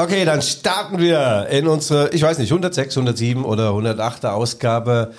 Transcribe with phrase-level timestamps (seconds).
[0.00, 5.12] Okay, dann starten wir in unsere, ich weiß nicht, 106, 107 oder 108 Ausgabe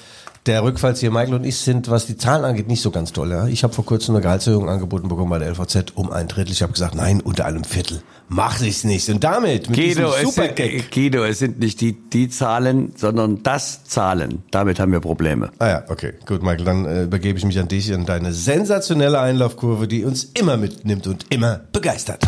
[0.46, 3.32] der Rückfallzieher Michael und ich sind, was die Zahlen angeht, nicht so ganz toll.
[3.32, 3.48] Ja?
[3.48, 6.52] Ich habe vor kurzem eine Gehaltserhöhung angeboten bekommen bei der LVZ um ein Drittel.
[6.52, 8.02] Ich habe gesagt, nein, unter einem Viertel.
[8.30, 9.10] Mach ich's nicht.
[9.10, 10.92] Und damit, mit Guido, diesem es sind, Supergag.
[10.92, 14.44] Guido, es sind nicht die, die Zahlen, sondern das Zahlen.
[14.52, 15.52] Damit haben wir Probleme.
[15.60, 19.20] Ah ja, okay, gut, Michael, dann äh, übergebe ich mich an dich und deine sensationelle
[19.20, 22.24] Einlaufkurve, die uns immer mitnimmt und immer begeistert.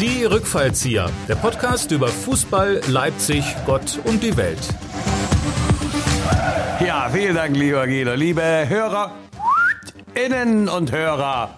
[0.00, 4.58] Die Rückfallzieher, der Podcast über Fußball, Leipzig, Gott und die Welt.
[6.80, 8.14] Ja, vielen Dank, lieber Guido.
[8.14, 9.10] Liebe Hörer,
[10.14, 11.50] Innen und Hörer,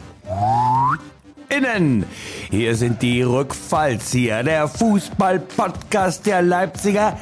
[1.50, 2.06] Innen.
[2.50, 7.18] Hier sind die Rückfallzieher, der Fußball-Podcast der Leipziger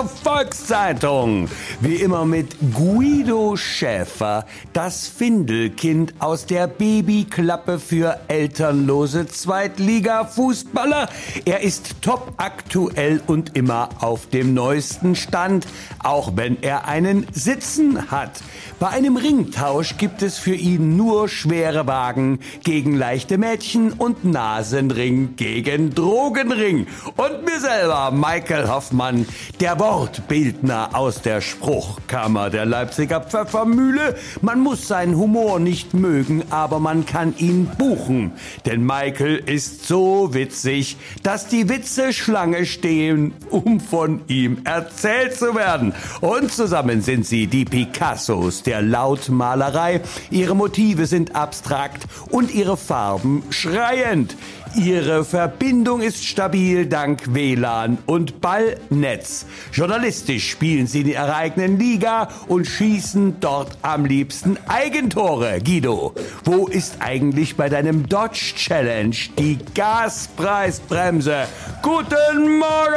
[0.00, 1.48] Volkszeitung.
[1.80, 11.08] Wie immer mit Guido Schäfer, das Findelkind aus der Babyklappe für elternlose Zweitliga-Fußballer.
[11.44, 15.66] Er ist top aktuell und immer auf dem neuesten Stand,
[16.02, 18.40] auch wenn er einen Sitzen hat.
[18.80, 25.36] Bei einem Ringtausch gibt es für ihn nur schwere Wagen gegen leichte Mädchen und Nasenring
[25.36, 26.88] gegen Drogenring.
[27.16, 29.26] Und mir selber, Michael Hoffmann,
[29.60, 34.14] der Wortbildner aus der Spruchkammer der Leipziger Pfeffermühle.
[34.40, 38.30] Man muss seinen Humor nicht mögen, aber man kann ihn buchen.
[38.64, 45.56] Denn Michael ist so witzig, dass die Witze Schlange stehen, um von ihm erzählt zu
[45.56, 45.94] werden.
[46.20, 50.00] Und zusammen sind sie die Picassos der Lautmalerei.
[50.30, 54.36] Ihre Motive sind abstrakt und ihre Farben schreiend.
[54.74, 59.44] Ihre Verbindung ist stabil dank WLAN und Ballnetz.
[59.72, 65.60] Journalistisch spielen sie in der eigenen Liga und schießen dort am liebsten Eigentore.
[65.60, 71.44] Guido, wo ist eigentlich bei deinem Dodge Challenge die Gaspreisbremse?
[71.82, 72.92] Guten Morgen!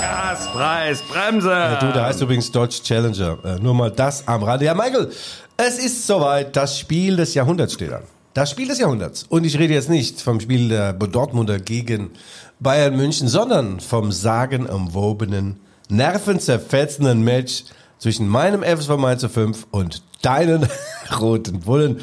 [0.00, 1.50] Gaspreisbremse!
[1.50, 3.38] Ja, du, der heißt übrigens Dodge Challenger.
[3.44, 4.64] Äh, nur mal das am Rande.
[4.64, 5.10] Ja, Michael,
[5.58, 6.56] es ist soweit.
[6.56, 8.02] Das Spiel des Jahrhunderts steht an.
[8.34, 9.26] Das Spiel des Jahrhunderts.
[9.28, 12.10] Und ich rede jetzt nicht vom Spiel der Dortmunder gegen
[12.58, 17.62] Bayern München, sondern vom sagenumwobenen, nervenzerfetzenden Match
[17.98, 20.66] zwischen meinem FSV Mainz 5 und deinen
[21.20, 22.00] roten Bullen.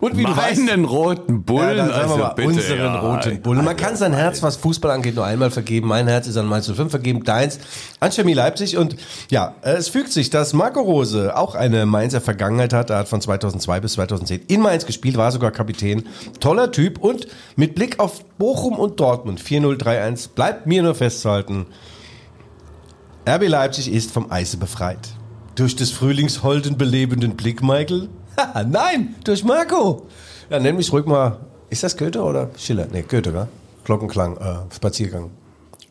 [0.00, 2.98] Und wie du weißt, Meinen roten Bullen, ja, also mal, bitte, unseren ja.
[2.98, 3.64] roten Bullen.
[3.64, 5.86] Man kann sein Herz, was Fußball angeht, nur einmal vergeben.
[5.86, 7.60] Mein Herz ist an Mainz 05 vergeben, deins
[8.00, 8.76] an Chemie Leipzig.
[8.76, 8.96] Und
[9.30, 12.90] ja, äh, es fügt sich, dass Marco Rose auch eine Mainzer Vergangenheit hat.
[12.90, 16.08] Er hat von 2002 bis 2010 in Mainz gespielt, war sogar Kapitän.
[16.40, 16.98] Toller Typ.
[16.98, 21.66] Und mit Blick auf Bochum und Dortmund 4-0-3-1 bleibt mir nur festzuhalten,
[23.24, 24.98] RB Leipzig ist vom Eise befreit.
[25.54, 28.08] Durch des Frühlingsholden belebenden Blick, Michael?
[28.66, 30.06] Nein, durch Marco.
[30.48, 31.38] Ja, nenn mich ruhig mal.
[31.68, 32.86] Ist das Goethe oder Schiller?
[32.90, 33.48] Nee, Goethe, gell?
[33.84, 35.30] Glockenklang, äh, Spaziergang.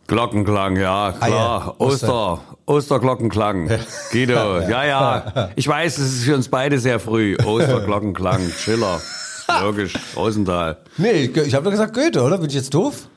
[0.07, 1.21] Glockenklang, ja, klar.
[1.21, 1.75] Ah, ja.
[1.77, 3.69] Oster, Osterglockenklang.
[4.11, 5.49] Guido, ja, ja.
[5.55, 7.37] Ich weiß, es ist für uns beide sehr früh.
[7.37, 8.99] Osterglockenklang, Schiller.
[9.61, 10.77] Logisch, Rosenthal.
[10.97, 12.37] Nee, ich habe doch gesagt Goethe, oder?
[12.37, 13.07] Bin ich jetzt doof?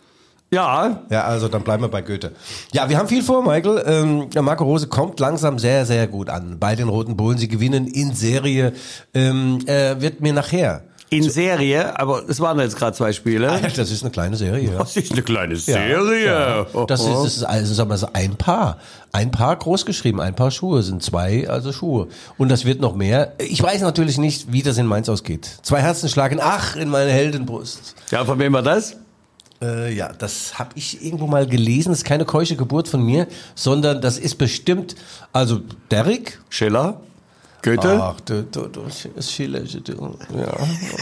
[0.55, 2.33] Ja, Ja, also dann bleiben wir bei Goethe.
[2.73, 3.83] Ja, wir haben viel vor, Michael.
[3.87, 6.59] Ähm, ja, Marco Rose kommt langsam sehr, sehr gut an.
[6.59, 8.73] Bei den Roten Bullen, sie gewinnen in Serie.
[9.13, 10.83] Ähm, äh, wird mir nachher.
[11.11, 13.61] in Serie, aber es waren jetzt gerade zwei Spiele.
[13.77, 14.73] Das ist eine kleine Serie.
[14.73, 14.79] Ja.
[14.79, 16.27] Das ist eine kleine Serie.
[16.27, 16.67] Ja.
[16.87, 18.79] Das ist, das ist also, sagen wir so, ein Paar.
[19.13, 22.09] Ein Paar groß geschrieben, ein Paar Schuhe sind zwei, also Schuhe.
[22.37, 23.35] Und das wird noch mehr.
[23.39, 25.49] Ich weiß natürlich nicht, wie das in Mainz ausgeht.
[25.63, 27.95] Zwei Herzen schlagen, ach, in meine Heldenbrust.
[28.11, 28.97] Ja, von wem war das?
[29.63, 31.91] Äh, ja, das habe ich irgendwo mal gelesen.
[31.91, 34.95] Das ist keine keusche Geburt von mir, sondern das ist bestimmt,
[35.33, 35.61] also
[35.91, 36.41] Derrick.
[36.49, 37.01] Schiller?
[37.65, 37.99] Goethe?
[38.03, 38.83] Ach, du, du, du,
[39.23, 40.53] Schiller, du, ja,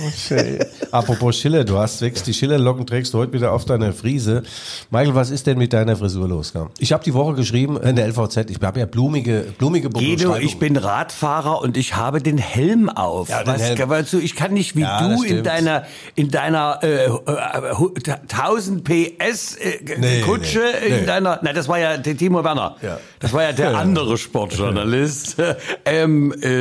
[0.07, 0.65] okay.
[0.93, 4.45] Apropos Schiller, du hast wächst die Schillerlocken, trägst du heute wieder auf deiner Friese.
[4.91, 6.53] Michael, was ist denn mit deiner Frisur los?
[6.79, 10.61] Ich habe die Woche geschrieben in der LVZ, ich habe ja blumige, blumige Guido, ich
[10.61, 13.29] bin Radfahrer und ich habe den Helm auf.
[13.29, 13.89] Ja, den Was, Helm.
[13.89, 15.83] weißt du, ich kann nicht wie Ja, du in deiner
[16.15, 17.11] in deiner äh, äh,
[17.77, 20.99] hu- ta- 1000 PS äh, Nee, Kutsche nee, nee.
[21.01, 21.41] in deiner.
[21.43, 22.77] Na, das war ja der Timo Werner.
[22.83, 22.99] Ja.
[23.19, 25.37] Das war ja der andere Sportjournalist.
[25.85, 26.52] ähm, äh,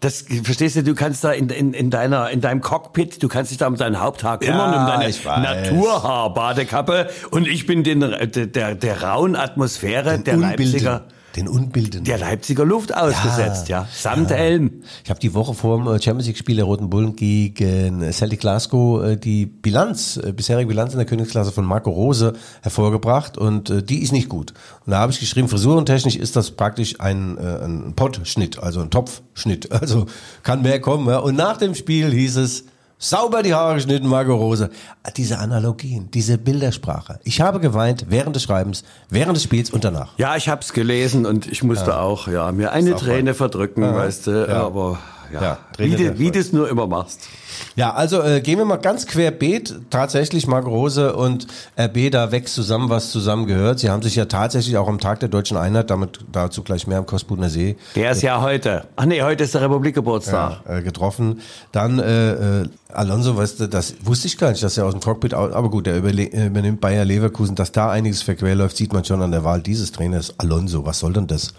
[0.00, 0.82] das verstehst du?
[0.82, 3.76] Du kannst da in, in, in deiner in deinem Cockpit, du kannst dich da um
[3.76, 5.12] dein Haupthaar kümmern, Ja, um deine.
[5.42, 11.04] Naturhaarbadekappe und ich bin den der der, der rauen Atmosphäre der Leipziger
[11.36, 12.04] Den Unbildenden.
[12.04, 13.86] der Leipziger Luft ausgesetzt, ja.
[13.92, 14.82] Samt Helm.
[15.04, 18.40] Ich habe die Woche vor dem äh, Champions League Spiel der Roten Bullen gegen Celtic
[18.40, 23.70] Glasgow äh, die Bilanz, äh, bisherige Bilanz in der Königsklasse von Marco Rose hervorgebracht und
[23.70, 24.54] äh, die ist nicht gut.
[24.84, 28.90] Und da habe ich geschrieben, frisurentechnisch ist das praktisch ein, äh, ein Pottschnitt, also ein
[28.90, 29.68] Topfschnitt.
[29.86, 30.06] Also
[30.42, 31.06] kann mehr kommen.
[31.06, 31.18] Ja.
[31.18, 32.64] Und nach dem Spiel hieß es,
[32.98, 34.70] Sauber die Haare geschnitten, Marco Rose.
[35.02, 37.20] Ah, Diese Analogien, diese Bildersprache.
[37.24, 40.14] Ich habe geweint während des Schreibens, während des Spiels und danach.
[40.16, 44.46] Ja, ich hab's gelesen und ich musste auch, ja, mir eine Träne verdrücken, weißt du,
[44.48, 44.64] Ja.
[44.64, 44.98] aber
[45.32, 47.28] ja, Ja, wie, du, wie du es nur immer machst.
[47.74, 49.74] Ja, also äh, gehen wir mal ganz querbeet.
[49.90, 51.46] Tatsächlich Marco Rose und
[51.78, 53.78] RB, da wächst zusammen, was zusammengehört.
[53.78, 56.98] Sie haben sich ja tatsächlich auch am Tag der Deutschen Einheit, damit dazu gleich mehr
[56.98, 58.84] am Kostbudener See, Der ist ja heute.
[58.96, 60.60] Ach nee, heute ist der Republikgeburtstag.
[60.68, 61.40] äh, getroffen.
[61.72, 65.00] Dann äh, äh, Alonso, weißt du, das wusste ich gar nicht, dass er aus dem
[65.00, 69.04] Cockpit, aber gut, der äh, übernimmt Bayer Leverkusen, dass da einiges verquer läuft, sieht man
[69.04, 70.34] schon an der Wahl dieses Trainers.
[70.38, 71.52] Alonso, was soll denn das?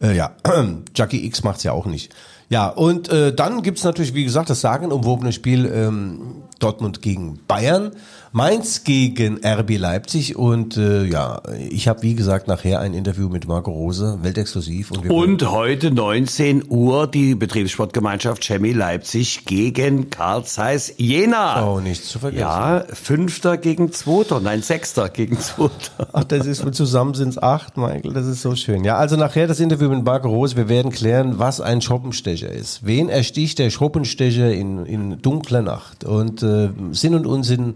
[0.00, 0.32] Äh, ja,
[0.94, 2.14] Jackie X macht's ja auch nicht.
[2.50, 7.92] Ja, und äh, dann gibt's natürlich, wie gesagt, das sagenumwobene Spiel ähm, Dortmund gegen Bayern,
[8.32, 11.40] Mainz gegen RB Leipzig und äh, ja,
[11.70, 14.90] ich habe wie gesagt nachher ein Interview mit Marco Rose, weltexklusiv.
[14.90, 21.66] Und, Und heute 19 Uhr die Betriebssportgemeinschaft Chemie Leipzig gegen Karl Zeiss Jena.
[21.66, 22.40] Oh, nichts zu vergessen.
[22.40, 26.08] Ja, Fünfter gegen Zweiter, nein, Sechster gegen Zweiter.
[26.12, 28.84] Ach, das ist, zusammen sind's acht, Michael, das ist so schön.
[28.84, 32.84] Ja, also nachher das Interview mit Marco Rose, wir werden klären, was ein Schuppenstecher ist.
[32.84, 36.04] Wen ersticht der Schuppenstecher in, in dunkler Nacht?
[36.04, 37.74] Und äh, Sinn und Unsinn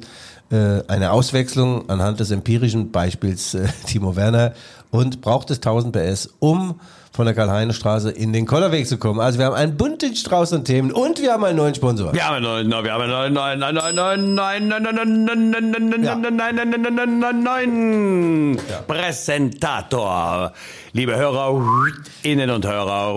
[0.50, 4.52] äh, eine Auswechslung anhand des empirischen Beispiels äh, Timo Werner
[4.90, 6.80] und braucht es 1000 PS, um
[7.14, 9.20] von der Karl-Heine-Straße in den Kollerweg zu kommen.
[9.20, 12.10] Also wir haben einen bunten Strauß an Themen und wir haben einen neuen Sponsor.
[12.14, 15.70] Wir haben einen neuen, wir haben einen neuen, neuen, neuen, neuen, neuen, neuen, neuen, neuen,
[15.70, 16.14] neuen, neuen, Ja.
[16.16, 20.52] neuen, neuen, neuen, neuen, neuen, neuen Präsentator.
[20.94, 21.58] Liebe Hörer,
[22.22, 23.16] innen und Hörer,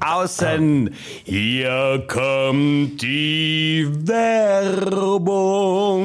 [0.00, 0.90] außen,
[1.24, 6.04] hier kommt die Oh Mann, oh Werbung.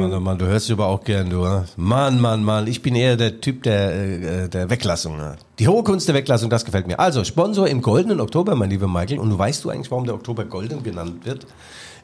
[0.00, 1.46] Mann, oh Mann, du hörst dich aber auch gern, du.
[1.76, 5.16] Mann, Mann, Mann, ich bin eher der Typ der, äh, der Weglassung.
[5.60, 6.98] Die hohe Kunst der Weglassung, das gefällt mir.
[6.98, 9.20] Also, Sponsor im goldenen Oktober, mein lieber Michael.
[9.20, 11.46] Und weißt du eigentlich, warum der Oktober golden genannt wird?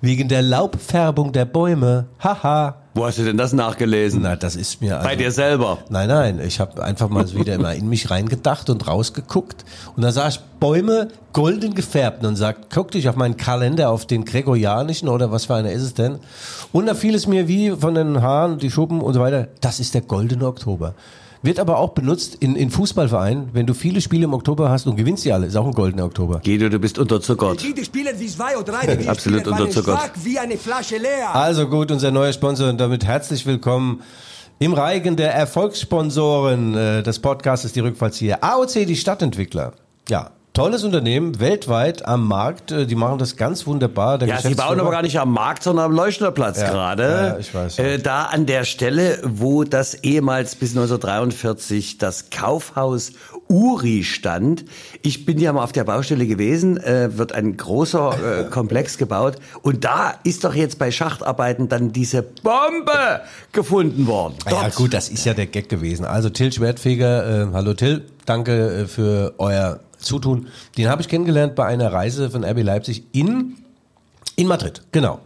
[0.00, 2.06] Wegen der Laubfärbung der Bäume.
[2.20, 2.85] Haha.
[2.96, 4.22] Wo hast du denn das nachgelesen?
[4.22, 5.76] Na, das ist mir also, Bei dir selber.
[5.90, 9.66] Nein, nein, ich habe einfach mal wieder immer in mich reingedacht und rausgeguckt.
[9.94, 14.06] Und dann sah ich Bäume golden gefärbt und sagt, guck dich auf meinen Kalender, auf
[14.06, 16.20] den gregorianischen oder was für einer ist es denn?
[16.72, 19.78] Und da fiel es mir wie von den Haaren, die Schuppen und so weiter, das
[19.78, 20.94] ist der goldene Oktober.
[21.42, 24.96] Wird aber auch benutzt in, in Fußballvereinen, wenn du viele Spiele im Oktober hast und
[24.96, 26.40] gewinnst sie alle, ist auch ein goldener Oktober.
[26.44, 27.62] Guido, du bist unterzuckert.
[27.62, 28.96] Die, spielen wie zwei oder drei.
[28.96, 30.10] Die Absolut Spieler waren unterzuckert.
[30.24, 31.34] wie eine Flasche leer.
[31.34, 34.02] Also gut, unser neuer Sponsor und damit herzlich willkommen
[34.58, 38.42] im Reigen der Erfolgssponsoren äh, des Podcasts die Rückfallzieher.
[38.42, 39.72] AOC, die Stadtentwickler.
[40.08, 42.72] Ja, tolles Unternehmen, weltweit am Markt.
[42.72, 44.16] Äh, Die machen das ganz wunderbar.
[44.18, 47.02] Der Ja, sie bauen aber gar nicht am Markt, sondern am Leuchterplatz Ja, gerade.
[47.02, 47.78] ja, ich weiß.
[47.78, 53.12] Äh, da an der Stelle, wo das ehemals bis 1943 das Kaufhaus
[53.48, 54.64] Uri stand.
[55.02, 59.36] Ich bin ja mal auf der Baustelle gewesen, äh, wird ein großer äh, Komplex gebaut
[59.62, 63.20] und da ist doch jetzt bei Schachtarbeiten dann diese Bombe
[63.52, 64.34] gefunden worden.
[64.46, 64.74] Ah Ja, Dort.
[64.74, 66.04] gut, das ist ja der Gag gewesen.
[66.06, 70.48] Also Till Schwertfeger, äh, hallo Till, danke äh, für euer Zutun.
[70.76, 73.56] Den habe ich kennengelernt bei einer Reise von RB Leipzig in,
[74.36, 75.20] in Madrid, genau.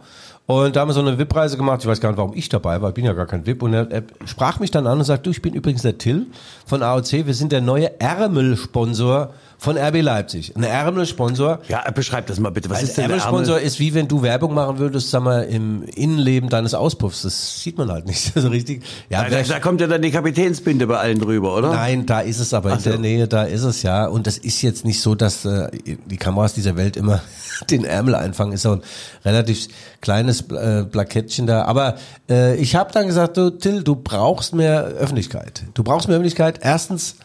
[0.47, 1.79] Und da haben wir so eine VIP-Reise gemacht.
[1.81, 2.89] Ich weiß gar nicht, warum ich dabei war.
[2.89, 3.63] Ich bin ja gar kein VIP.
[3.63, 6.27] Und er, er sprach mich dann an und sagt, du, ich bin übrigens der Till
[6.65, 7.25] von AOC.
[7.25, 10.55] Wir sind der neue Ärmelsponsor von RB Leipzig.
[10.57, 11.59] Ein Ärmelsponsor.
[11.69, 12.69] Ja, beschreib das mal bitte.
[12.71, 13.67] Was Ein ist denn der Ärmelsponsor Ärmel?
[13.67, 17.21] ist wie wenn du Werbung machen würdest, sag mal, im Innenleben deines Auspuffs.
[17.21, 18.83] Das sieht man halt nicht so richtig.
[19.09, 21.69] Ja, Da, da kommt ja dann die Kapitänsbinde bei allen drüber, oder?
[21.71, 22.89] Nein, da ist es aber in so.
[22.89, 24.07] der Nähe, da ist es ja.
[24.07, 25.69] Und das ist jetzt nicht so, dass äh,
[26.07, 27.21] die Kameras dieser Welt immer
[27.69, 28.53] den Ärmel einfangen.
[28.53, 28.81] Ist so ein
[29.23, 29.67] relativ
[30.01, 31.63] kleines äh, Plakettchen da.
[31.65, 31.95] Aber
[32.29, 35.63] äh, ich habe dann gesagt, du Till, du brauchst mehr Öffentlichkeit.
[35.73, 36.59] Du brauchst mehr Öffentlichkeit.
[36.61, 37.17] Erstens,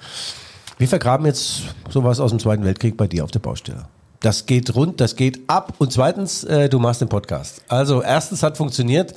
[0.78, 3.84] wir vergraben jetzt sowas aus dem Zweiten Weltkrieg bei dir auf der Baustelle.
[4.20, 5.74] Das geht rund, das geht ab.
[5.78, 7.62] Und zweitens, äh, du machst den Podcast.
[7.68, 9.14] Also erstens hat funktioniert.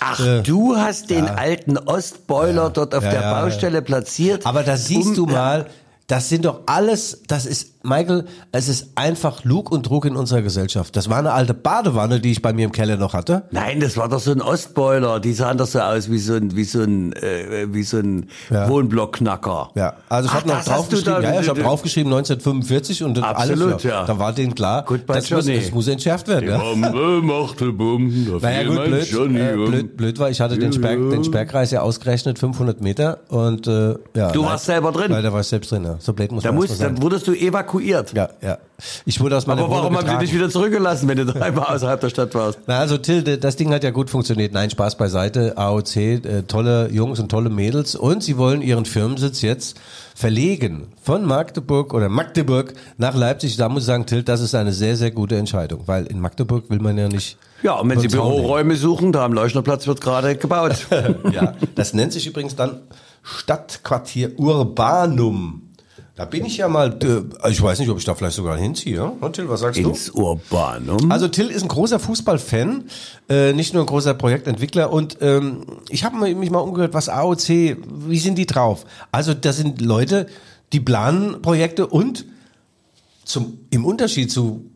[0.00, 4.46] Ach, du hast den alten Ostboiler dort auf Ja, der ja, Baustelle platziert.
[4.46, 5.66] Aber da siehst um- du mal,
[6.10, 10.42] das sind doch alles, das ist, Michael, es ist einfach Lug und Druck in unserer
[10.42, 10.96] Gesellschaft.
[10.96, 13.44] Das war eine alte Badewanne, die ich bei mir im Keller noch hatte.
[13.52, 15.20] Nein, das war doch so ein Ostboiler.
[15.20, 18.28] Die sahen doch so aus wie so ein, wie so ein, äh, wie so ein
[18.50, 18.68] Ja.
[18.68, 19.70] Wohnblockknacker.
[19.76, 23.82] Ja, also ich habe noch draufgeschrieben, ja, ja, ich habe draufgeschrieben 1945 und Absolut, alles,
[23.84, 24.04] ja.
[24.04, 26.48] da war denen klar, Goodbye, das muss, das muss entschärft werden.
[26.48, 26.58] Ja.
[26.58, 30.72] Bombe machte Bumm, da Naja gut, blöd, Johnny äh, blöd, blöd war, ich hatte den,
[30.72, 34.32] Sperr, den Sperrkreis ja ausgerechnet, 500 Meter und äh, ja.
[34.32, 35.12] Du warst selber drin?
[35.12, 35.99] Leider war ich selbst drin, ja.
[36.00, 36.96] So blöd muss Da, man mal sein.
[36.96, 38.12] da wurdest du evakuiert.
[38.14, 38.58] Ja, ja.
[39.04, 40.24] Ich wurde aus meiner Aber warum Wohnung haben sie getragen.
[40.26, 42.58] dich wieder zurückgelassen, wenn du dreimal außerhalb der Stadt warst?
[42.66, 44.52] Na, also Till, das Ding hat ja gut funktioniert.
[44.54, 45.58] Nein, Spaß beiseite.
[45.58, 47.94] AOC, äh, tolle Jungs und tolle Mädels.
[47.94, 49.78] Und sie wollen ihren Firmensitz jetzt
[50.14, 53.56] verlegen von Magdeburg oder Magdeburg nach Leipzig.
[53.58, 56.70] Da muss ich sagen, Till, das ist eine sehr, sehr gute Entscheidung, weil in Magdeburg
[56.70, 57.36] will man ja nicht.
[57.62, 58.08] Ja, und wenn Sie.
[58.08, 60.86] Büroräume suchen, da am Leuchnerplatz wird gerade gebaut.
[61.32, 62.80] Ja, das nennt sich übrigens dann
[63.22, 65.69] Stadtquartier Urbanum.
[66.20, 69.02] Da bin ich ja mal, äh, ich weiß nicht, ob ich da vielleicht sogar hinziehe.
[69.02, 69.88] Und Till, was sagst du?
[69.88, 71.10] Ins Urbanum.
[71.10, 72.84] Also Till ist ein großer Fußballfan,
[73.30, 74.92] äh, nicht nur ein großer Projektentwickler.
[74.92, 78.84] Und ähm, ich habe mich mal umgehört, was AOC, wie sind die drauf?
[79.10, 80.26] Also das sind Leute,
[80.74, 82.26] die planen Projekte und
[83.24, 84.66] zum, im Unterschied zu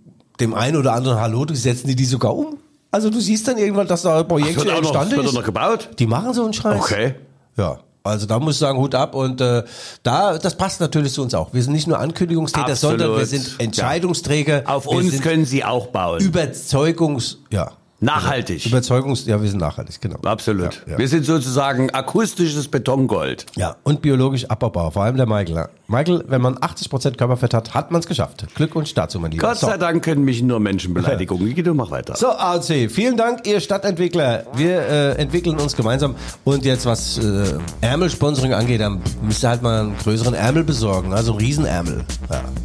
[0.40, 2.56] dem einen oder anderen Hallo, die setzen die die sogar um.
[2.90, 5.34] Also du siehst dann irgendwann, dass da ein Projekt wird auch noch, entstanden wird ist.
[5.34, 5.90] noch gebaut?
[5.98, 6.80] Die machen so einen Scheiß.
[6.80, 7.16] Okay.
[7.58, 7.80] Ja.
[8.06, 9.62] Also da muss ich sagen, Hut ab und äh,
[10.02, 11.54] da, das passt natürlich zu uns auch.
[11.54, 13.00] Wir sind nicht nur Ankündigungstäter, Absolut.
[13.00, 14.64] sondern wir sind Entscheidungsträger.
[14.66, 16.20] Auf wir uns können Sie auch bauen.
[16.20, 17.73] Überzeugungs, ja.
[18.04, 18.66] Nachhaltig.
[18.66, 20.16] Überzeugungs, ja, wir sind nachhaltig, genau.
[20.25, 20.82] Absolut.
[20.87, 20.99] Ja, ja.
[20.99, 23.46] Wir sind sozusagen akustisches Betongold.
[23.56, 23.76] ja.
[23.82, 25.54] und biologisch abbaubar, vor allem der Michael.
[25.56, 25.68] ja.
[25.87, 28.46] Michael, wenn man 80% Körperfett hat, hat man es geschafft.
[28.54, 29.46] Glückwunsch dazu, mein Lieber.
[29.49, 31.37] Gott sei Dank können mich nur Menschen beleidigen.
[31.38, 32.16] Guido, mach weiter.
[32.16, 34.44] So, AOC, vielen Dank, ihr Stadtentwickler.
[34.54, 36.14] Wir äh, entwickeln uns gemeinsam.
[36.44, 41.12] Und jetzt, was äh, Ärmelsponsoring angeht, dann müsst ihr halt mal einen größeren Ärmel besorgen,
[41.12, 42.04] also einen Riesenärmel.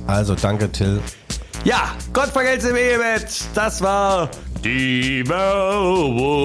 [0.07, 1.01] Also, danke, Till.
[1.65, 3.27] Ja, Gott vergelt's im Ehebett.
[3.53, 4.29] Das war
[4.63, 6.39] die Werbung.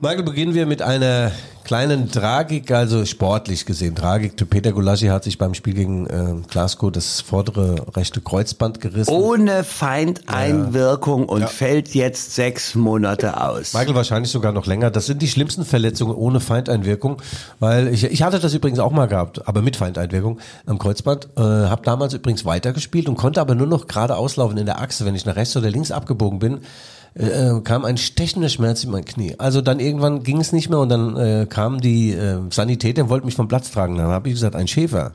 [0.00, 1.32] Michael, beginnen wir mit einer
[1.70, 3.94] kleinen Tragik, also sportlich gesehen.
[3.94, 4.34] Tragik.
[4.50, 9.12] Peter Gulaschi hat sich beim Spiel gegen äh, Glasgow das vordere rechte Kreuzband gerissen.
[9.14, 11.46] Ohne Feindeinwirkung und Ja.
[11.46, 13.72] fällt jetzt sechs Monate aus.
[13.72, 14.90] Michael wahrscheinlich sogar noch länger.
[14.90, 17.22] Das sind die schlimmsten Verletzungen ohne Feindeinwirkung,
[17.60, 21.28] weil ich, ich hatte das übrigens auch mal gehabt, aber mit Feindeinwirkung am Kreuzband.
[21.36, 25.04] Äh, habe damals übrigens weitergespielt und konnte aber nur noch gerade auslaufen in der Achse,
[25.04, 26.62] wenn ich nach rechts oder links abgebogen bin.
[27.14, 29.34] Äh, kam ein stechender Schmerz in mein Knie.
[29.38, 33.08] Also dann irgendwann ging es nicht mehr und dann äh, kamen die äh, Sanitäter und
[33.08, 33.96] wollten mich vom Platz tragen.
[33.96, 35.12] Dann habe ich gesagt, ein Schäfer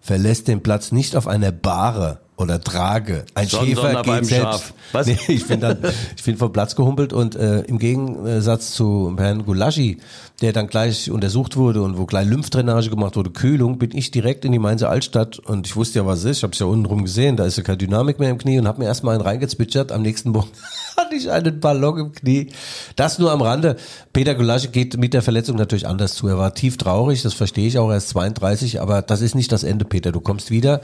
[0.00, 3.24] verlässt den Platz nicht auf einer Bahre oder Trage.
[3.34, 4.74] Ein Sondern Schäfer geht selbst.
[5.06, 5.78] Nee, ich bin dann,
[6.16, 9.98] ich bin vom Platz gehumpelt und äh, im Gegensatz zu Herrn Gulaschi,
[10.40, 14.44] der dann gleich untersucht wurde und wo gleich Lymphdrainage gemacht wurde, Kühlung, bin ich direkt
[14.44, 16.36] in die Mainzer Altstadt und ich wusste ja, was es ist.
[16.38, 18.58] Ich habe es ja unten rum gesehen, da ist ja keine Dynamik mehr im Knie
[18.58, 19.92] und habe mir erstmal einen reingezwitschert.
[19.92, 20.50] Am nächsten Morgen
[20.96, 22.48] hatte ich einen Ballon im Knie.
[22.96, 23.76] Das nur am Rande.
[24.12, 26.26] Peter Gulaschi geht mit der Verletzung natürlich anders zu.
[26.26, 29.52] Er war tief traurig, das verstehe ich auch, er ist 32, aber das ist nicht
[29.52, 30.10] das Ende, Peter.
[30.10, 30.80] Du kommst wieder,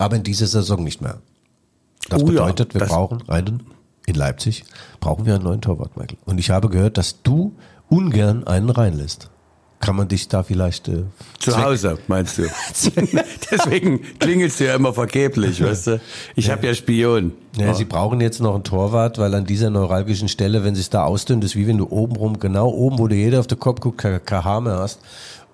[0.00, 1.18] aber in dieser Saison nicht mehr.
[2.08, 3.62] Das Oh ja, bedeutet, wir das- brauchen einen,
[4.06, 4.64] in Leipzig,
[4.98, 6.18] brauchen wir einen neuen Torwart, Michael.
[6.24, 7.52] Und ich habe gehört, dass du
[7.88, 9.28] ungern einen reinlässt.
[9.80, 11.04] Kann man dich da vielleicht äh,
[11.38, 12.42] Zu Hause, meinst du?
[13.50, 16.00] Deswegen klingelst du ja immer vergeblich, weißt du?
[16.36, 17.32] Ich habe ja Spion.
[17.56, 21.04] Ja, sie brauchen jetzt noch einen Torwart, weil an dieser neuralgischen Stelle, wenn sich da
[21.04, 23.80] ausdünnt, ist wie wenn du oben rum, genau oben, wo du jeder auf den Kopf
[23.80, 25.00] guckt, kein KH mehr hast.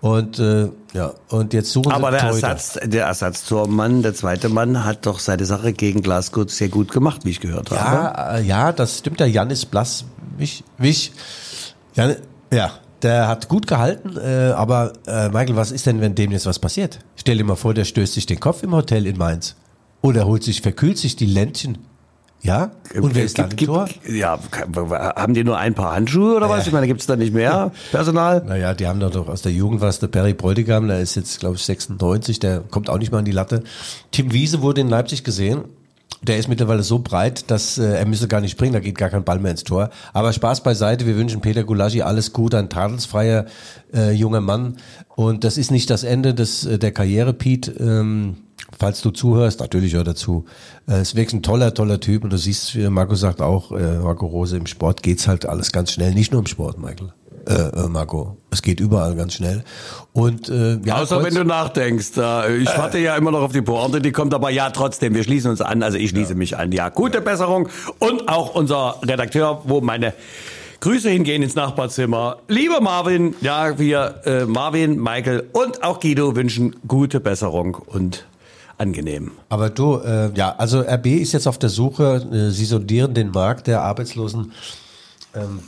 [0.07, 2.49] Und äh, ja, und jetzt suchen Aber sie der Torhüter.
[2.49, 7.25] Ersatz, der Ersatztormann, der zweite Mann, hat doch seine Sache gegen Glasgow sehr gut gemacht,
[7.25, 7.81] wie ich gehört habe.
[7.81, 9.19] Ja, äh, ja, das stimmt.
[9.19, 10.05] Der Janis Blass,
[10.39, 11.13] Wich, Wich,
[11.95, 12.17] Jan,
[12.53, 12.71] ja,
[13.03, 14.17] der hat gut gehalten.
[14.17, 17.01] Äh, aber äh, Michael, was ist denn, wenn dem jetzt was passiert?
[17.17, 19.57] Stell dir mal vor, der stößt sich den Kopf im Hotel in Mainz
[20.03, 21.79] oder holt sich, verkühlt sich die Ländchen.
[22.47, 22.71] Ja?
[23.01, 23.89] Und wer ist dann im Gibt- Tor?
[24.09, 24.39] Ja,
[25.17, 26.67] haben die nur ein paar Handschuhe oder was?
[26.67, 28.43] Ich meine, gibt's da nicht mehr Personal?
[28.47, 31.57] Naja, die haben doch aus der Jugend was, der Perry Bräutigam, der ist jetzt, glaube
[31.57, 33.63] ich, 96, der kommt auch nicht mal an die Latte.
[34.13, 35.65] Tim Wiese wurde in Leipzig gesehen.
[36.23, 39.11] Der ist mittlerweile so breit, dass äh, er müsste gar nicht springen, da geht gar
[39.11, 39.91] kein Ball mehr ins Tor.
[40.15, 43.45] Aber Spaß beiseite, wir wünschen Peter Gulaschi alles Gute, ein tadelsfreier
[43.93, 44.77] äh, junger Mann.
[45.15, 47.71] Und das ist nicht das Ende des, äh, der Karriere, Pete.
[47.73, 48.37] Ähm,
[48.79, 50.45] falls du zuhörst, natürlich hör dazu.
[50.89, 52.25] Äh, ist wirklich ein toller, toller Typ.
[52.25, 55.73] Und du siehst, wie Marco sagt auch, äh, Marco Rose, im Sport geht's halt alles
[55.73, 56.15] ganz schnell.
[56.15, 57.13] Nicht nur im Sport, Michael.
[57.49, 58.39] Äh, äh, Marco.
[58.51, 59.63] Es geht überall ganz schnell.
[60.13, 62.17] Und äh, ja, Außer wenn du nachdenkst.
[62.17, 65.15] Äh, Ich warte ja immer noch auf die Pointe, die kommt aber ja trotzdem.
[65.15, 65.83] Wir schließen uns an.
[65.85, 66.73] Also ich schließe mich an.
[66.73, 67.69] Ja, gute Besserung.
[68.01, 70.13] Und auch unser Redakteur, wo meine
[70.81, 72.39] Grüße hingehen ins Nachbarzimmer.
[72.49, 78.27] Lieber Marvin, ja, wir, äh, Marvin, Michael und auch Guido wünschen gute Besserung und
[78.79, 79.33] angenehm.
[79.49, 83.31] Aber du, äh, ja, also RB ist jetzt auf der Suche, äh, sie sondieren den
[83.31, 84.53] Markt der Arbeitslosen,
[85.35, 85.61] ähm,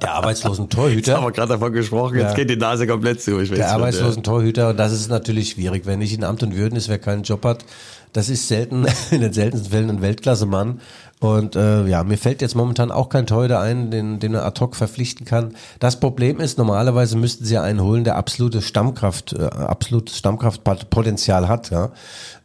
[0.00, 1.16] der arbeitslosen Torhüter.
[1.16, 2.34] Haben wir gerade davon gesprochen, jetzt Ja.
[2.34, 3.38] geht die Nase komplett zu.
[3.42, 6.88] Der arbeitslosen Torhüter und das ist natürlich schwierig, wenn nicht in Amt und Würden ist,
[6.88, 7.64] wer keinen Job hat.
[8.12, 10.80] Das ist selten, in den seltensten Fällen ein Weltklasse-Mann
[11.18, 14.60] Und äh, ja, mir fällt jetzt momentan auch kein Torhüter ein, den, den er ad
[14.60, 15.54] hoc verpflichten kann.
[15.80, 21.70] Das Problem ist, normalerweise müssten sie einen holen, der absolute Stammkraft, äh, absolutes Stammkraftpotenzial hat.
[21.70, 21.92] Ja.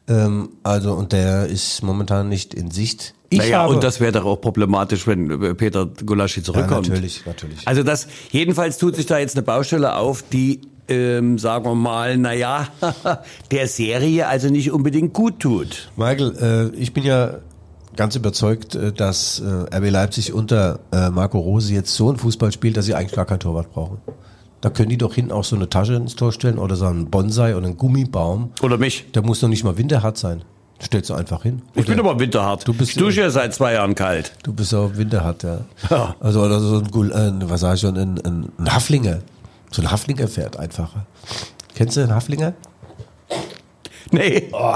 [0.08, 3.14] Ähm, also und der ist momentan nicht in Sicht.
[3.30, 6.88] Ich naja, habe, und das wäre doch auch problematisch, wenn äh, Peter Gulaschi zurückkommt.
[6.88, 7.68] Ja, natürlich, natürlich.
[7.68, 12.18] Also das, jedenfalls tut sich da jetzt eine Baustelle auf, die ähm, sagen wir mal,
[12.18, 12.68] naja,
[13.52, 15.90] der Serie also nicht unbedingt gut tut.
[15.96, 17.40] Michael, äh, ich bin ja
[17.96, 22.52] ganz überzeugt, äh, dass äh, RB Leipzig unter äh, Marco Rose jetzt so einen Fußball
[22.52, 23.98] spielt, dass sie eigentlich gar kein Torwart brauchen.
[24.62, 27.10] Da können die doch hinten auch so eine Tasche ins Tor stellen oder so einen
[27.10, 28.52] Bonsai oder einen Gummibaum.
[28.62, 29.12] Oder mich.
[29.14, 30.44] Der muss doch nicht mal winterhart sein.
[30.82, 31.62] Stellst du einfach hin.
[31.76, 32.68] Ich bin aber winterhart.
[32.68, 34.34] Du bist, ich dusche ja seit zwei Jahren kalt.
[34.44, 35.60] Du bist auch winterhart, ja.
[35.90, 36.16] ja.
[36.20, 39.20] Also oder so ein, äh, was sag ich schon, ein, ein, ein Haflinger.
[39.72, 41.06] So ein Haflinger fährt einfacher.
[41.76, 42.54] Kennst du einen Haflinger?
[44.12, 44.50] Nee.
[44.52, 44.76] Oh.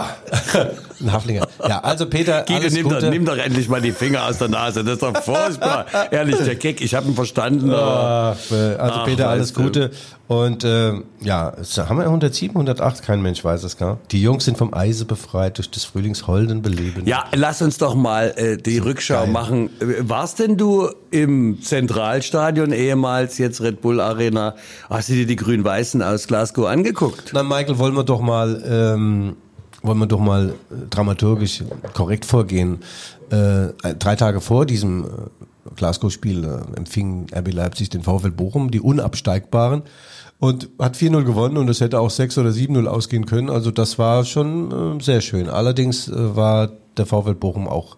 [1.02, 1.48] Ein Haflinger.
[1.68, 3.02] Ja, also Peter, alles nimm, Gute.
[3.02, 4.84] Doch, nimm doch endlich mal die Finger aus der Nase.
[4.84, 5.86] Das ist doch furchtbar.
[6.12, 7.70] Ehrlich, der Kick, ich habe ihn verstanden.
[7.72, 8.38] Oh, also
[8.80, 9.92] Ach, Peter, alles Gute.
[10.28, 13.04] Und äh, ja, haben wir 107, 108?
[13.04, 14.00] Kein Mensch weiß es, gar.
[14.12, 17.06] Die Jungs sind vom Eise befreit durch das Frühlingsholden beleben.
[17.06, 19.28] Ja, lass uns doch mal äh, die Rückschau geil.
[19.28, 19.70] machen.
[19.80, 24.56] Warst denn du im Zentralstadion, ehemals jetzt Red Bull Arena,
[24.90, 27.32] hast du dir die Grün-Weißen aus Glasgow angeguckt?
[27.34, 28.64] Na, Michael, wollen wir doch mal...
[28.68, 29.36] Ähm,
[29.86, 31.64] wollen wir doch mal äh, dramaturgisch
[31.94, 32.80] korrekt vorgehen.
[33.30, 35.08] Äh, drei Tage vor diesem äh,
[35.76, 39.84] Glasgow-Spiel äh, empfing RB Leipzig den VfL Bochum, die Unabsteigbaren,
[40.40, 43.50] und hat 4-0 gewonnen und es hätte auch 6 oder 7-0 ausgehen können.
[43.50, 45.50] Also das war schon äh, sehr schön.
[45.50, 47.98] Allerdings äh, war der VfL Bochum auch,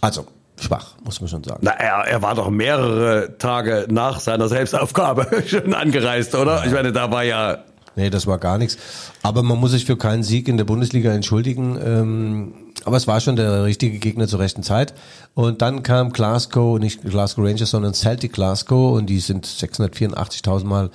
[0.00, 0.26] also
[0.60, 1.60] schwach, muss man schon sagen.
[1.62, 6.64] Na, er, er war doch mehrere Tage nach seiner Selbstaufgabe schon angereist, oder?
[6.66, 7.58] Ich meine, da war ja
[7.96, 8.78] Nee, das war gar nichts.
[9.22, 11.78] Aber man muss sich für keinen Sieg in der Bundesliga entschuldigen.
[11.84, 14.94] Ähm, aber es war schon der richtige Gegner zur rechten Zeit.
[15.34, 20.90] Und dann kam Glasgow, nicht Glasgow Rangers, sondern Celtic Glasgow und die sind 684.000 Mal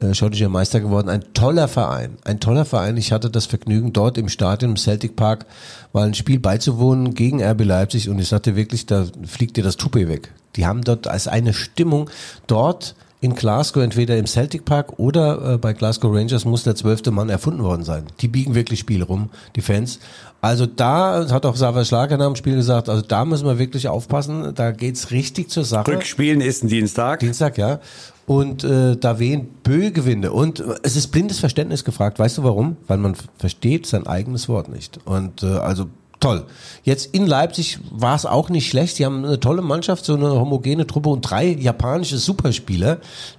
[0.00, 1.08] äh, schottischer Meister geworden.
[1.08, 2.96] Ein toller Verein, ein toller Verein.
[2.96, 5.46] Ich hatte das Vergnügen, dort im Stadion, im Celtic Park,
[5.92, 9.76] mal ein Spiel beizuwohnen gegen RB Leipzig und ich sagte wirklich, da fliegt dir das
[9.76, 10.32] Tuppe weg.
[10.56, 12.10] Die haben dort als eine Stimmung
[12.46, 17.10] dort in Glasgow, entweder im Celtic Park oder äh, bei Glasgow Rangers muss der zwölfte
[17.10, 18.04] Mann erfunden worden sein.
[18.20, 19.98] Die biegen wirklich Spiel rum, die Fans.
[20.40, 23.88] Also da hat auch Sava Schlager nach dem Spiel gesagt, also da müssen wir wirklich
[23.88, 25.92] aufpassen, da geht's richtig zur Sache.
[25.92, 27.20] Rückspielen ist ein Dienstag.
[27.20, 27.80] Dienstag, ja.
[28.26, 30.32] Und äh, da wehen Bögewinde.
[30.32, 32.18] Und es ist blindes Verständnis gefragt.
[32.18, 32.76] Weißt du warum?
[32.86, 35.00] Weil man versteht sein eigenes Wort nicht.
[35.04, 35.86] Und äh, also
[36.20, 36.44] toll.
[36.84, 38.96] Jetzt in Leipzig war es auch nicht schlecht.
[38.96, 42.98] Sie haben eine tolle Mannschaft, so eine homogene Truppe und drei japanische Superspieler.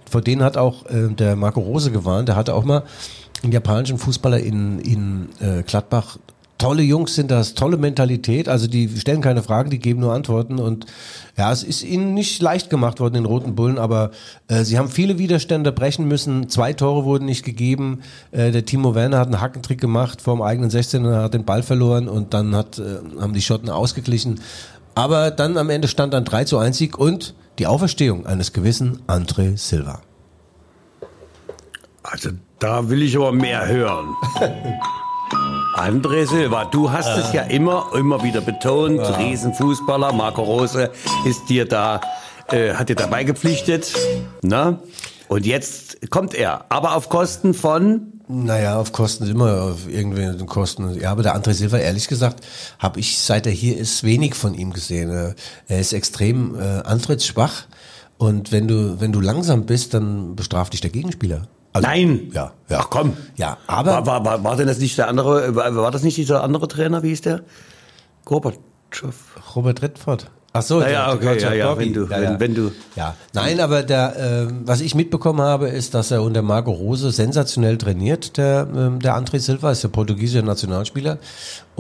[0.09, 2.27] Vor denen hat auch äh, der Marco Rose gewarnt.
[2.27, 2.83] Der hatte auch mal
[3.43, 6.17] einen japanischen Fußballer in, in äh, Gladbach
[6.61, 8.47] tolle Jungs sind das, tolle Mentalität.
[8.47, 10.59] Also die stellen keine Fragen, die geben nur Antworten.
[10.59, 10.85] Und
[11.35, 14.11] ja, es ist ihnen nicht leicht gemacht worden, den Roten Bullen, aber
[14.47, 16.49] äh, sie haben viele Widerstände brechen müssen.
[16.49, 18.01] Zwei Tore wurden nicht gegeben.
[18.31, 21.45] Äh, der Timo Werner hat einen Hackentrick gemacht vor dem eigenen 16 und hat den
[21.45, 24.39] Ball verloren und dann hat, äh, haben die Schotten ausgeglichen.
[24.93, 28.99] Aber dann am Ende stand dann 3 zu 1 Sieg und die Auferstehung eines gewissen
[29.07, 30.01] André Silva.
[32.03, 34.15] Also da will ich aber mehr hören.
[35.73, 37.21] André Silva, du hast äh.
[37.21, 38.99] es ja immer, immer wieder betont.
[38.99, 40.91] Riesenfußballer, Marco Rose
[41.25, 42.01] ist dir da,
[42.51, 43.93] äh, hat dir dabei gepflichtet,
[44.41, 44.79] ne?
[45.27, 50.97] Und jetzt kommt er, aber auf Kosten von naja, auf Kosten immer auf irgendwelchen Kosten.
[50.97, 52.45] Ja, aber der André Silva, ehrlich gesagt,
[52.79, 55.35] habe ich, seit er hier ist, wenig von ihm gesehen.
[55.67, 57.65] Er ist extrem äh, antrittsschwach
[58.17, 61.47] und wenn du, wenn du langsam bist, dann bestraft dich der Gegenspieler.
[61.73, 62.31] Also, Nein.
[62.33, 62.79] Ja, ja.
[62.81, 63.15] Ach komm.
[63.35, 63.91] Ja, aber.
[63.91, 66.67] War, war, war, war denn das nicht der andere, war, war das nicht dieser andere
[66.67, 67.41] Trainer, wie hieß der?
[68.25, 69.15] Gorbatschow.
[69.55, 70.29] Robert Redford.
[70.53, 72.31] Ach so, ja, okay, ja, ja, wenn du, ja, ja.
[72.31, 72.71] Wenn, wenn, du.
[72.97, 77.11] Ja, nein, aber der, äh, was ich mitbekommen habe, ist, dass er unter Marco Rose
[77.11, 78.35] sensationell trainiert.
[78.35, 81.19] Der, äh, der André Silva ist der portugiesische Nationalspieler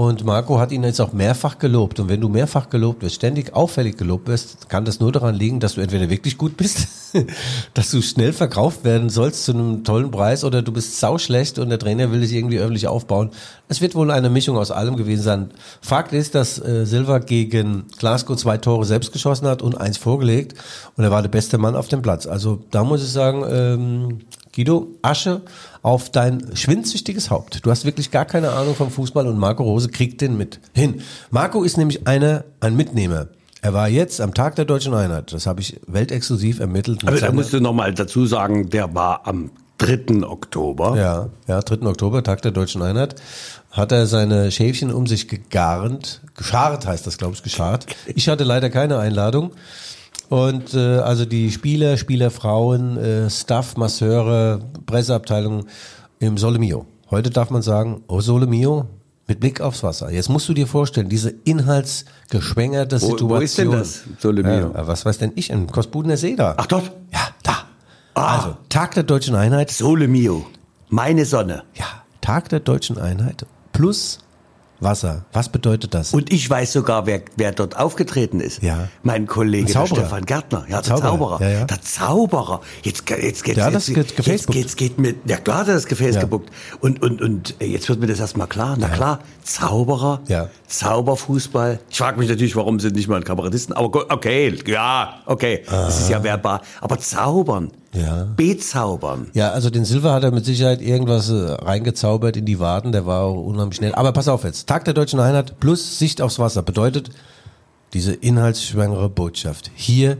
[0.01, 1.99] und Marco hat ihn jetzt auch mehrfach gelobt.
[1.99, 5.59] Und wenn du mehrfach gelobt wirst, ständig auffällig gelobt wirst, kann das nur daran liegen,
[5.59, 6.87] dass du entweder wirklich gut bist,
[7.75, 11.69] dass du schnell verkauft werden sollst zu einem tollen Preis oder du bist sauschlecht und
[11.69, 13.29] der Trainer will dich irgendwie öffentlich aufbauen.
[13.67, 15.51] Es wird wohl eine Mischung aus allem gewesen sein.
[15.81, 20.55] Fakt ist, dass äh, Silva gegen Glasgow zwei Tore selbst geschossen hat und eins vorgelegt
[20.97, 22.25] und er war der beste Mann auf dem Platz.
[22.25, 24.19] Also da muss ich sagen, ähm,
[24.53, 25.41] Guido, Asche
[25.81, 27.65] auf dein schwindsüchtiges Haupt.
[27.65, 31.01] Du hast wirklich gar keine Ahnung vom Fußball und Marco Rose kriegt den mit hin.
[31.29, 33.27] Marco ist nämlich eine, ein Mitnehmer.
[33.63, 37.07] Er war jetzt am Tag der Deutschen Einheit, das habe ich weltexklusiv ermittelt.
[37.07, 40.23] Aber da musst du nochmal dazu sagen, der war am 3.
[40.23, 40.95] Oktober.
[40.97, 41.87] Ja, ja, 3.
[41.87, 43.15] Oktober, Tag der Deutschen Einheit,
[43.71, 46.21] hat er seine Schäfchen um sich gegarnt.
[46.35, 47.85] Geschart heißt das, glaube ich, geschart.
[48.07, 49.51] Ich hatte leider keine Einladung.
[50.31, 55.65] Und äh, also die Spieler, Spielerfrauen, äh, Staff, Masseure, Presseabteilung
[56.19, 56.85] im Sole Mio.
[57.09, 58.85] Heute darf man sagen, oh Sole Mio,
[59.27, 60.09] mit Blick aufs Wasser.
[60.09, 63.43] Jetzt musst du dir vorstellen, diese inhaltsgeschwängerte Wo- wo Situation.
[63.43, 64.71] ist denn das, Sole Mio?
[64.73, 65.49] Ja, was weiß denn ich?
[65.49, 66.53] In Kosbudener See da.
[66.55, 66.93] Ach dort.
[67.11, 67.57] Ja, da.
[68.13, 69.69] Also, Tag der Deutschen Einheit.
[69.69, 70.45] Sole Mio.
[70.87, 71.63] Meine Sonne.
[71.75, 71.85] Ja,
[72.21, 74.19] Tag der Deutschen Einheit plus
[74.81, 75.25] Wasser.
[75.31, 76.13] Was bedeutet das?
[76.13, 78.63] Und ich weiß sogar, wer, wer dort aufgetreten ist.
[78.63, 78.87] Ja.
[79.03, 79.85] Mein Kollege der.
[79.85, 80.65] Stefan Gärtner.
[80.67, 81.09] Ja, der Zauberer.
[81.11, 81.41] Zauberer.
[81.41, 81.65] Ja, ja.
[81.65, 82.61] Der Zauberer.
[82.81, 85.85] Jetzt, jetzt, hat jetzt, das jetzt, Gefäß jetzt, jetzt geht mir, ja klar hat das
[85.85, 86.21] Gefäß Ja.
[86.21, 86.49] gebuckt.
[86.79, 88.75] Und, und, und äh, jetzt wird mir das erstmal klar.
[88.79, 90.49] Na klar, Zauberer, Ja.
[90.67, 91.79] Zauberfußball.
[91.89, 93.75] Ich frage mich natürlich, warum sind nicht mal Kabarettisten.
[93.75, 95.63] Aber okay, ja, okay.
[95.69, 96.61] Das ist ja verbar.
[96.81, 97.71] Aber zaubern.
[97.93, 98.27] Ja.
[98.37, 99.29] Bezaubern.
[99.33, 102.91] ja, also den Silver hat er mit Sicherheit irgendwas äh, reingezaubert in die Waden.
[102.91, 103.93] Der war auch unheimlich schnell.
[103.95, 104.67] Aber pass auf jetzt.
[104.67, 107.11] Tag der Deutschen Einheit plus Sicht aufs Wasser bedeutet
[107.93, 109.71] diese inhaltsschwangere Botschaft.
[109.75, 110.17] Hier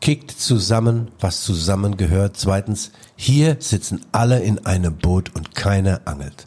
[0.00, 2.36] kickt zusammen, was zusammengehört.
[2.36, 6.46] Zweitens, hier sitzen alle in einem Boot und keiner angelt.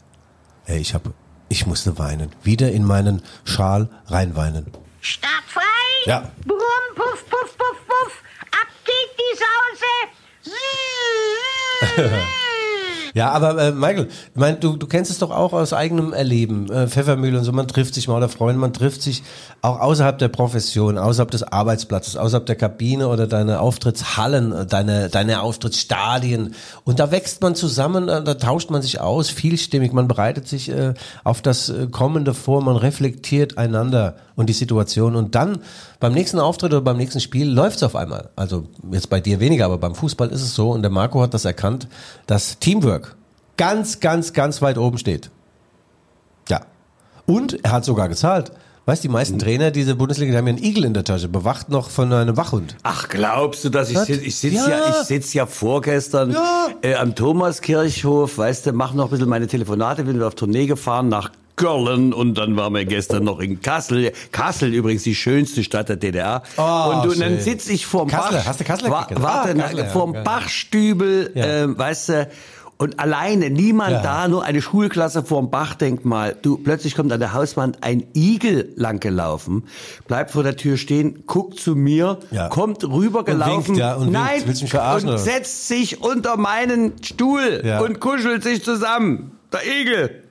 [0.66, 1.10] Ey, ich hab,
[1.48, 2.30] ich musste weinen.
[2.44, 4.66] Wieder in meinen Schal reinweinen.
[5.00, 5.62] Start frei!
[6.06, 6.30] Ja.
[6.46, 6.59] Brumm,
[13.14, 16.70] Ja, aber äh, Michael, ich mein, du, du kennst es doch auch aus eigenem Erleben.
[16.70, 19.22] Äh, Pfeffermühle und so, man trifft sich mal oder Freunde, man trifft sich
[19.62, 25.08] auch außerhalb der Profession, außerhalb des Arbeitsplatzes, außerhalb der Kabine oder deine Auftrittshallen, äh, deine,
[25.08, 26.54] deine Auftrittsstadien.
[26.84, 30.70] Und da wächst man zusammen, äh, da tauscht man sich aus, vielstimmig, man bereitet sich
[30.70, 35.14] äh, auf das äh, Kommende vor, man reflektiert einander und die Situation.
[35.14, 35.58] Und dann
[36.00, 38.30] beim nächsten Auftritt oder beim nächsten Spiel läuft's auf einmal.
[38.34, 40.70] Also jetzt bei dir weniger, aber beim Fußball ist es so.
[40.70, 41.86] Und der Marco hat das erkannt,
[42.26, 43.16] dass Teamwork
[43.56, 45.30] ganz, ganz, ganz weit oben steht.
[46.48, 46.62] Ja.
[47.26, 48.50] Und er hat sogar gezahlt.
[48.86, 51.28] Weißt du, die meisten Trainer dieser Bundesliga, die haben ja einen Igel in der Tasche,
[51.28, 52.76] bewacht noch von einem Wachhund.
[52.82, 54.68] Ach, glaubst du, dass ich sitze ich sitz Ja.
[54.68, 54.88] ja.
[54.88, 56.68] ich sitz ja vorgestern Ja.
[56.82, 61.08] äh, am Thomaskirchhof, weißt du, mach noch ein bisschen meine Telefonate, bin auf Tournee gefahren
[61.08, 64.12] nach Köln und dann waren wir gestern noch in Kassel.
[64.32, 66.42] Kassel übrigens die schönste Stadt der DDR.
[66.56, 68.46] Oh, und, du, und dann sitze ich vorm Kassler, Bach.
[68.46, 69.06] hast du Kassler wa?
[69.10, 70.24] Warte, Ah, ja, vorm geil.
[70.24, 71.44] Bachstübel, Ja.
[71.64, 72.28] ähm, weißt du,
[72.78, 74.02] und alleine, niemand Ja.
[74.02, 76.34] da, nur eine Schulklasse vorm Bachdenkmal.
[76.40, 79.64] Du, plötzlich kommt an der Hauswand ein Igel langgelaufen,
[80.08, 82.48] bleibt vor der Tür stehen, guckt zu mir, Ja.
[82.48, 83.66] kommt rübergelaufen.
[83.76, 84.12] winkt, ja, und winkt.
[84.14, 87.80] Nein, verarschen, und setzt sich unter meinen Stuhl Ja.
[87.80, 89.32] und kuschelt sich zusammen.
[89.52, 90.22] Der Igel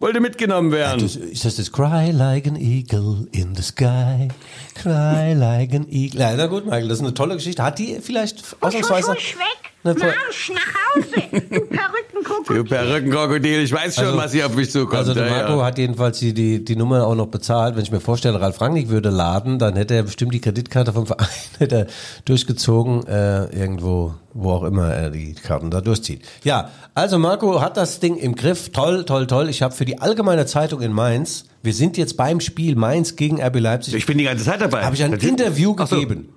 [0.00, 1.00] wollte mitgenommen werden.
[1.00, 4.28] Das, ist das das Cry like an eagle in the sky?
[4.74, 6.20] Cry like an eagle.
[6.20, 7.62] Ja, na gut, Michael, das ist eine tolle Geschichte.
[7.62, 9.12] Hat die vielleicht Husch, ausnahmsweise...
[9.12, 9.72] husch, husch, weg!
[9.94, 10.60] Ne, Marsch nach
[10.94, 11.22] Hause!
[11.32, 12.56] Du Perückenkrokodil!
[12.56, 14.96] Du Perückenkrokodil, ich weiß schon, was hier auf mich zukommt.
[14.96, 15.66] Also der Marco ja.
[15.66, 17.76] hat jedenfalls die, die, die Nummer auch noch bezahlt.
[17.76, 21.06] Wenn ich mir vorstelle, Ralf Rangnick würde laden, dann hätte er bestimmt die Kreditkarte vom
[21.06, 21.86] Verein hätte er
[22.24, 26.22] durchgezogen, äh, irgendwo, wo auch immer er die Karten da durchzieht.
[26.42, 28.70] Ja, also Marco hat das Ding im Griff.
[28.72, 29.48] Toll, toll, toll.
[29.48, 33.42] Ich habe für die Allgemeine Zeitung in Mainz, wir sind jetzt beim Spiel Mainz gegen
[33.42, 34.84] RB Leipzig, Ich bin die ganze Zeit dabei.
[34.84, 35.12] habe ich ein.
[35.12, 35.96] Interview Ach so.
[35.96, 36.28] gegeben.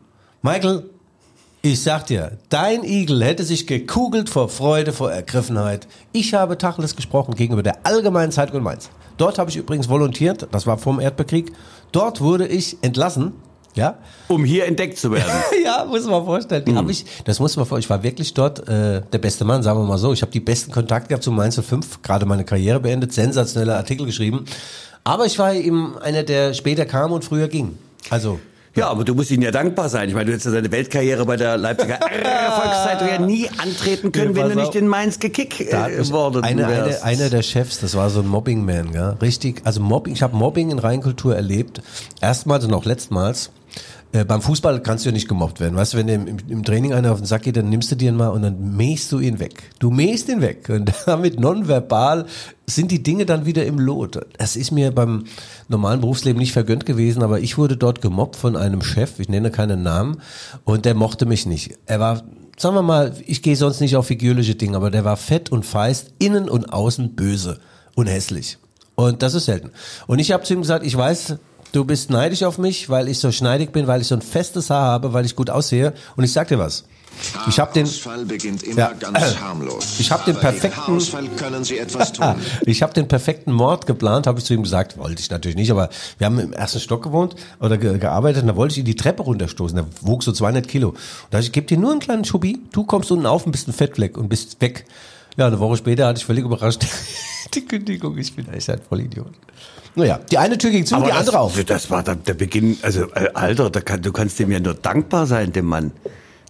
[0.41, 0.83] Michael,
[1.61, 5.87] ich sag dir, dein Igel hätte sich gekugelt vor Freude, vor Ergriffenheit.
[6.13, 8.89] Ich habe Tacheles gesprochen gegenüber der Allgemeinen Zeitung in Mainz.
[9.17, 11.51] Dort habe ich übrigens volontiert, das war vom Erdbeerkrieg.
[11.91, 13.33] Dort wurde ich entlassen,
[13.75, 13.97] ja.
[14.29, 15.31] Um hier entdeckt zu werden.
[15.63, 16.63] ja, muss man vorstellen.
[16.63, 17.79] Die hab ich, das muss man vorstellen.
[17.81, 20.13] Ich war wirklich dort äh, der beste Mann, sagen wir mal so.
[20.13, 24.05] Ich habe die besten Kontakte gehabt zu Mainz 05, gerade meine Karriere beendet, sensationelle Artikel
[24.05, 24.45] geschrieben.
[25.03, 27.77] Aber ich war eben einer, der später kam und früher ging.
[28.09, 28.39] Also
[28.79, 30.07] Ja, aber du musst ihnen ja dankbar sein.
[30.09, 34.35] Ich meine, du hättest ja deine Weltkarriere bei der Leipziger Erfolgszeitung ja nie antreten können,
[34.35, 37.03] wenn du nicht in Mainz gekickt äh, worden eine, wärst.
[37.03, 39.61] einer der Chefs, das war so ein Mobbing-Man, richtig.
[39.65, 41.81] Also Mobbing, ich habe Mobbing in Rheinkultur erlebt.
[42.21, 43.51] Erstmals und auch letztmals.
[44.11, 45.75] Äh, beim Fußball kannst du ja nicht gemobbt werden.
[45.75, 48.09] Weißt du, wenn im, im Training einer auf den Sack geht, dann nimmst du dir
[48.09, 49.69] ihn mal und dann mähst du ihn weg.
[49.79, 50.67] Du mähst ihn weg.
[50.69, 52.25] Und damit nonverbal
[52.65, 54.19] sind die Dinge dann wieder im Lot.
[54.37, 55.25] Das ist mir beim
[55.67, 59.51] normalen Berufsleben nicht vergönnt gewesen, aber ich wurde dort gemobbt von einem Chef, ich nenne
[59.51, 60.21] keinen Namen,
[60.65, 61.77] und der mochte mich nicht.
[61.85, 62.23] Er war
[62.59, 65.65] sagen wir mal, ich gehe sonst nicht auf figürliche Dinge, aber der war fett und
[65.65, 67.59] feist, innen und außen böse
[67.95, 68.57] und hässlich.
[68.95, 69.71] Und das ist selten.
[70.07, 71.37] Und ich habe zu ihm gesagt, ich weiß,
[71.71, 74.69] du bist neidisch auf mich, weil ich so schneidig bin, weil ich so ein festes
[74.69, 75.93] Haar habe, weil ich gut aussehe.
[76.15, 76.83] Und ich sag dir was,
[77.49, 77.87] Ich habe den,
[78.27, 78.93] beginnt immer Ja.
[78.93, 79.99] ganz harmlos.
[79.99, 80.99] Ich hab den perfekten-
[81.37, 82.35] können Sie etwas tun.
[82.65, 85.71] ich habe den perfekten Mord geplant, habe ich zu ihm gesagt, wollte ich natürlich nicht,
[85.71, 88.85] aber wir haben im ersten Stock gewohnt oder ge gearbeitet und da wollte ich ihn
[88.85, 90.89] die Treppe runterstoßen, der wog so 200 Kilo.
[90.89, 90.97] Und
[91.31, 93.67] da ich, ich gebe dir nur einen kleinen Schubi, du kommst unten auf und bist
[93.67, 94.85] ein Fettfleck und bist weg.
[95.37, 96.85] Ja, eine Woche später hatte ich völlig überrascht
[97.53, 99.33] die Kündigung, ich bin echt ein Vollidiot.
[99.99, 101.63] Naja, die eine Tür ging zu, die das, andere auf.
[101.63, 104.73] Das war der, der Beginn, also äh, Alter, da kann, du kannst dem ja nur
[104.73, 105.91] dankbar sein, dem Mann.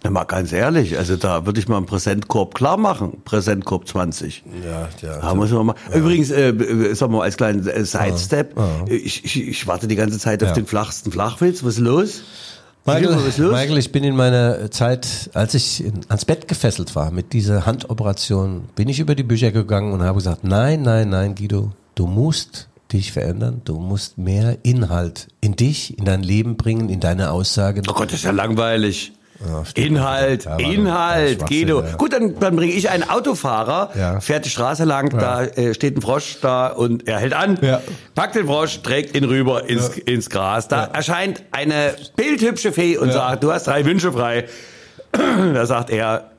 [0.02, 3.20] Na mal ganz ehrlich, also da würde ich mal einen Präsentkorb klar machen.
[3.26, 4.44] Präsentkorb 20.
[4.64, 5.18] Ja, ja.
[5.18, 5.74] Da muss man mal.
[5.94, 8.54] Übrigens, äh, äh, sagen wir mal als kleinen äh, Sidestep,
[8.86, 10.54] ich, ich, ich warte die ganze Zeit auf Ja.
[10.54, 11.62] den flachsten Flachwitz.
[11.64, 12.22] Was ist los?
[12.86, 13.52] Michael, was ist los?
[13.52, 18.70] Michael, ich bin in meiner Zeit, als ich ans Bett gefesselt war mit dieser Handoperation,
[18.74, 22.69] bin ich über die Bücher gegangen und habe gesagt, nein, nein, nein, Guido, du musst
[22.92, 27.82] dich verändern, du musst mehr Inhalt in dich, in dein Leben bringen, in deine Aussagen.
[27.88, 29.12] Oh Gott, das ist ja langweilig.
[29.74, 31.80] Inhalt, Ja, war doch- Inhalt, Guido.
[31.82, 31.96] ja.
[31.96, 34.20] Gut, dann, dann bringe ich einen Autofahrer, Ja.
[34.20, 37.80] fährt die Straße lang, da äh, steht ein Frosch da und er hält an, Ja.
[38.14, 40.68] packt den Frosch, trägt ihn rüber ins, ins Gras.
[40.68, 44.44] Da erscheint eine bildhübsche Fee und sagt, du hast drei Wünsche frei.
[45.12, 46.32] da sagt er,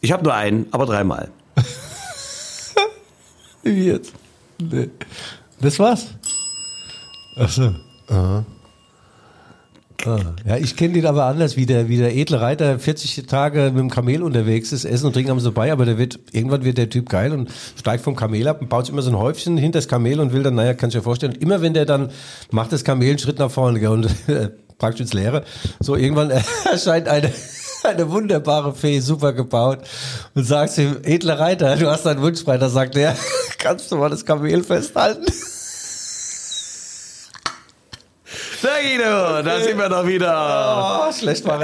[0.00, 1.30] ich habe nur einen, aber dreimal.
[3.64, 4.12] Wie jetzt?
[4.60, 4.90] Nee.
[5.64, 6.08] Das war's.
[7.36, 7.74] Ach so.
[8.08, 8.44] Aha.
[10.04, 10.18] Ah.
[10.46, 13.78] Ja, ich kenne den aber anders, wie der, wie der edle Reiter 40 Tage mit
[13.78, 16.76] dem Kamel unterwegs ist, Essen und Trinken haben sie dabei, aber der wird, irgendwann wird
[16.76, 17.48] der Typ geil und
[17.78, 20.34] steigt vom Kamel ab und baut sich immer so ein Häufchen hinter das Kamel und
[20.34, 22.10] will dann, naja, kannst du dir vorstellen, immer wenn der dann
[22.50, 25.44] macht das Kamel einen Schritt nach vorne gell, und äh, praktisch ins Leere,
[25.80, 26.30] so irgendwann
[26.70, 27.32] erscheint eine,
[27.84, 29.78] eine wunderbare Fee, super gebaut
[30.34, 33.16] und sagt ihm, edler Reiter, du hast einen Wunsch frei, da sagt er,
[33.58, 35.24] kannst du mal das Kamel festhalten?
[38.64, 41.06] Na Guido, da sind wir doch wieder.
[41.06, 41.60] Oh, schlecht war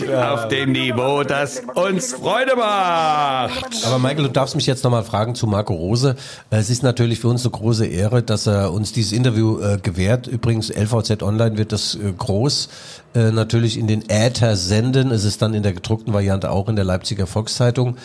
[0.00, 3.86] Endlich auf dem Niveau, das uns Freude macht.
[3.86, 6.16] Aber Michael, du darfst mich jetzt nochmal fragen zu Marco Rose.
[6.50, 10.26] Es ist natürlich für uns eine große Ehre, dass er uns dieses Interview äh, gewährt.
[10.26, 12.68] Übrigens, LVZ Online wird das äh, groß
[13.14, 15.10] äh, natürlich in den Äther senden.
[15.10, 17.96] Es ist dann in der gedruckten Variante auch in der Leipziger Volkszeitung.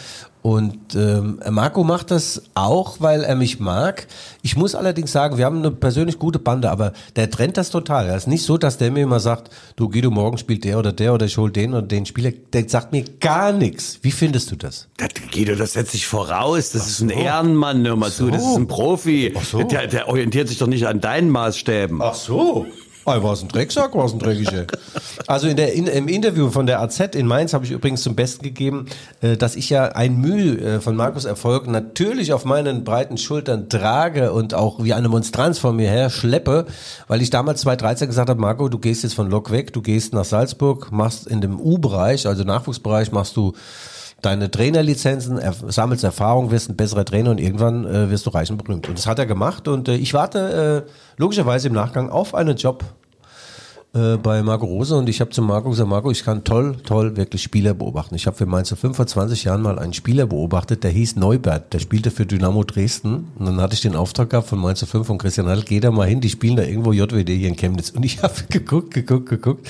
[0.42, 4.08] Und ähm, Marco macht das auch, weil er mich mag.
[4.42, 8.10] Ich muss allerdings sagen, wir haben eine persönlich gute Bande, aber der trennt das total.
[8.10, 10.94] Es ist nicht so, dass der mir immer sagt, du Guido, morgen spielt der oder
[10.94, 12.32] der oder ich hol den oder den Spieler.
[12.54, 14.00] Der sagt mir gar nichts.
[14.02, 14.88] Wie findest du das?
[14.98, 16.72] Das, Guido, das setzt sich voraus.
[16.72, 18.30] Das ist ein Ehrenmann, hör mal zu.
[18.30, 19.34] Das ist ein Profi.
[19.38, 19.64] Ach so.
[19.64, 22.02] Der, der orientiert sich doch nicht an deinen Maßstäben.
[22.02, 22.66] Ach so.
[23.04, 24.68] Ah, war ein Drecksack, war ein Dreckiger.
[25.26, 28.16] Also in der, in, im Interview von der AZ in Mainz habe ich übrigens zum
[28.16, 28.86] Besten gegeben,
[29.22, 33.70] äh, dass ich ja ein Mühe äh, von Markus Erfolg natürlich auf meinen breiten Schultern
[33.70, 36.68] trage und auch wie eine Monstranz vor mir her schleppe,
[37.08, 40.14] weil ich damals 2013 gesagt habe, Marco, du gehst jetzt von Lok weg, du gehst
[40.14, 43.54] nach Salzburg, machst in dem U-Bereich, also Nachwuchsbereich, machst du
[44.22, 48.52] deine Trainerlizenzen, er, sammelst Erfahrung, wirst ein besserer Trainer und irgendwann äh, wirst du reich
[48.52, 48.88] und berühmt.
[48.88, 52.58] Und das hat er gemacht und äh, ich warte äh, logischerweise im Nachgang auf einen
[52.58, 52.84] Job
[53.94, 57.18] äh, bei Marco Rose und ich habe zu Marco gesagt, Marco, ich kann toll, toll
[57.18, 58.16] wirklich Spieler beobachten.
[58.16, 61.80] Ich habe für Mainz vor 25 Jahren mal einen Spieler beobachtet, der hieß Neubert, der
[61.80, 65.18] spielte für Dynamo Dresden und dann hatte ich den Auftrag gehabt von Mainz 5 von
[65.18, 68.04] Christian Heidel, geh da mal hin, die spielen da irgendwo JWD hier in Chemnitz und
[68.04, 69.68] ich habe geguckt, geguckt, geguckt.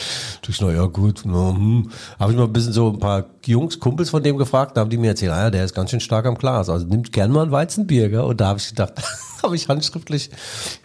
[0.47, 1.89] Ich, na ja gut, hm.
[2.19, 4.91] habe ich mal ein bisschen so ein paar Jungs, Kumpels von dem gefragt, da haben
[4.91, 7.45] die mir erzählt, ah, der ist ganz schön stark am Glas, also nimmt gern mal
[7.45, 8.19] ein Weizenbier, gell?
[8.19, 8.93] und da habe ich gedacht,
[9.43, 10.29] habe ich handschriftlich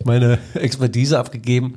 [0.05, 1.75] meine Expertise abgegeben.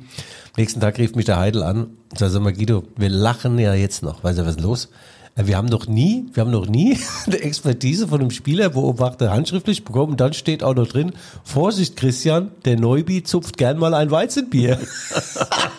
[0.60, 3.72] Nächsten Tag rief mich der Heidel an und sagte, sag mal Guido, wir lachen ja
[3.72, 4.22] jetzt noch.
[4.22, 4.90] Weißt du, was ist los?
[5.34, 9.30] Äh, Wir haben noch nie, wir haben noch nie eine Expertise von einem Spieler beobachtet,
[9.30, 10.12] handschriftlich bekommen.
[10.12, 11.12] Und dann steht auch noch drin,
[11.44, 14.78] Vorsicht Christian, der Neubi zupft gern mal ein Weizenbier.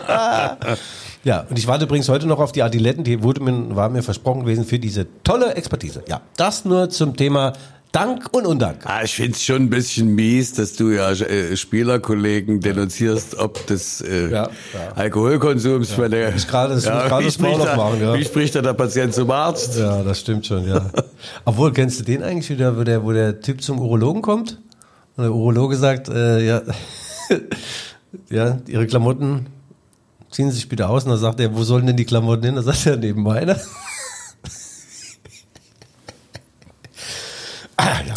[1.24, 4.02] ja, und ich warte übrigens heute noch auf die Adiletten, die wurde mir, war mir
[4.02, 6.04] versprochen gewesen für diese tolle Expertise.
[6.10, 7.54] Ja, das nur zum Thema
[7.91, 8.77] Dank und Undank.
[8.86, 13.99] Ah, ich find's schon ein bisschen mies, dass du ja äh, Spielerkollegen denunzierst, ob des
[13.99, 14.91] äh, Ja, ja.
[14.95, 15.97] Alkoholkonsums.
[15.97, 16.08] Ja.
[16.08, 18.13] Der, Ich gerade das- gerade wie, das Maul aufmachen, ja.
[18.13, 19.77] wie spricht da der Patient zum Arzt?
[19.77, 20.89] Ja, das stimmt schon, ja.
[21.45, 24.58] Obwohl, kennst du den eigentlich wieder, wo der, wo der Typ zum Urologen kommt?
[25.17, 26.62] Und der Urologe sagt, äh, ja,
[28.30, 29.47] ja, ihre Klamotten
[30.30, 31.04] ziehen Sie sich bitte aus.
[31.04, 32.56] Und dann sagt er, wo sollen denn die Klamotten hin?
[32.56, 33.58] Dann sagt er, neben meiner.
[37.95, 38.13] Ja.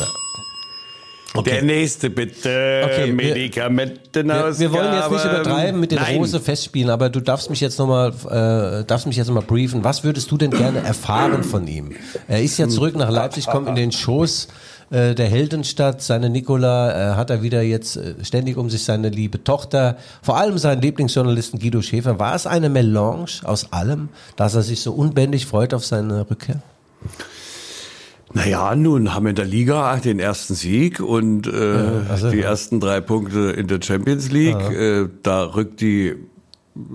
[0.00, 1.42] ja.
[1.42, 2.82] Der nächste bitte.
[2.84, 4.58] Okay, Medikamentenausgabe.
[4.58, 6.16] Wir, wir wollen jetzt nicht übertreiben mit den Nein.
[6.16, 9.84] Rose Festspielen, aber du darfst mich jetzt nochmal, äh, darfst mich jetzt noch mal briefen.
[9.84, 11.92] Was würdest du denn gerne erfahren von ihm?
[12.26, 14.48] Er ist ja zurück nach Leipzig, kommt in den Schoß
[14.90, 16.02] äh, der Heldenstadt.
[16.02, 20.36] Seine Nikola äh, hat er wieder jetzt äh, ständig um sich seine liebe Tochter, vor
[20.36, 22.18] allem seinen Lieblingsjournalisten Guido Schäfer.
[22.18, 26.60] War es eine Melange aus allem, dass er sich so unbändig freut auf seine Rückkehr?
[28.32, 32.44] Naja, nun haben wir in der Liga den ersten Sieg und äh, also, die ja.
[32.44, 34.70] ersten drei Punkte in der Champions League.
[34.70, 36.14] Äh, da rückt die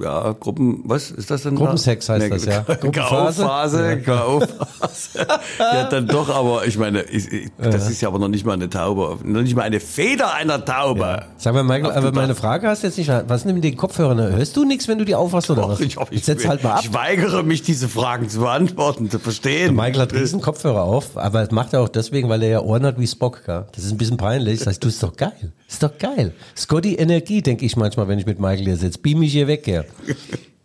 [0.01, 1.55] ja, Gruppen, was ist das denn?
[1.55, 1.59] da?
[1.59, 2.61] Gruppensex heißt das, ja.
[2.63, 5.27] K.O.-Phase, K.O.-Phase.
[5.59, 8.53] ja, dann doch, aber ich meine, ich, ich, das ist ja aber noch nicht mal
[8.53, 11.23] eine Taube, noch nicht mal eine Feder einer Taube.
[11.37, 13.11] Sag mal, Michael, aber meine Frage hast du jetzt nicht.
[13.27, 14.15] Was nimm den Kopfhörer?
[14.15, 15.79] Hörst du nichts, wenn du die aufhast oder was?
[15.79, 16.81] Ich, ich, setz halt mal ab.
[16.83, 19.75] ich weigere mich, diese Fragen zu beantworten, zu verstehen.
[19.75, 22.85] Michael hat riesen Kopfhörer auf, aber das macht er auch deswegen, weil er ja Ohren
[22.85, 23.43] hat wie Spock.
[23.45, 23.65] Gell?
[23.73, 24.59] Das ist ein bisschen peinlich.
[24.59, 25.51] Das heißt, du ist doch geil.
[25.67, 26.33] Ist doch geil.
[26.55, 28.99] Scotty Energie, denke ich manchmal, wenn ich mit Michael hier sitze.
[28.99, 29.74] Beam mich hier weg, ja.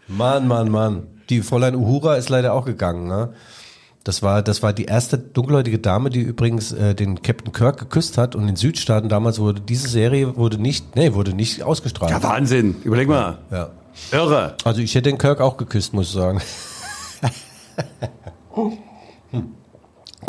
[0.09, 1.07] Mann, Mann, Mann.
[1.29, 3.07] Die Fräulein Uhura ist leider auch gegangen.
[3.07, 3.33] Ne?
[4.05, 8.19] Das war, das war die erste dunkelhäutige Dame, die übrigens äh, den Captain Kirk geküsst
[8.19, 8.35] hat.
[8.35, 12.11] Und in Südstaaten damals wurde diese Serie wurde nicht, nee, wurde nicht ausgestrahlt.
[12.11, 12.77] Ja, Wahnsinn.
[12.83, 13.39] Überleg mal.
[13.51, 13.71] Ja.
[14.13, 14.57] Irre.
[14.65, 16.41] Also ich hätte den Kirk auch geküsst, muss ich sagen.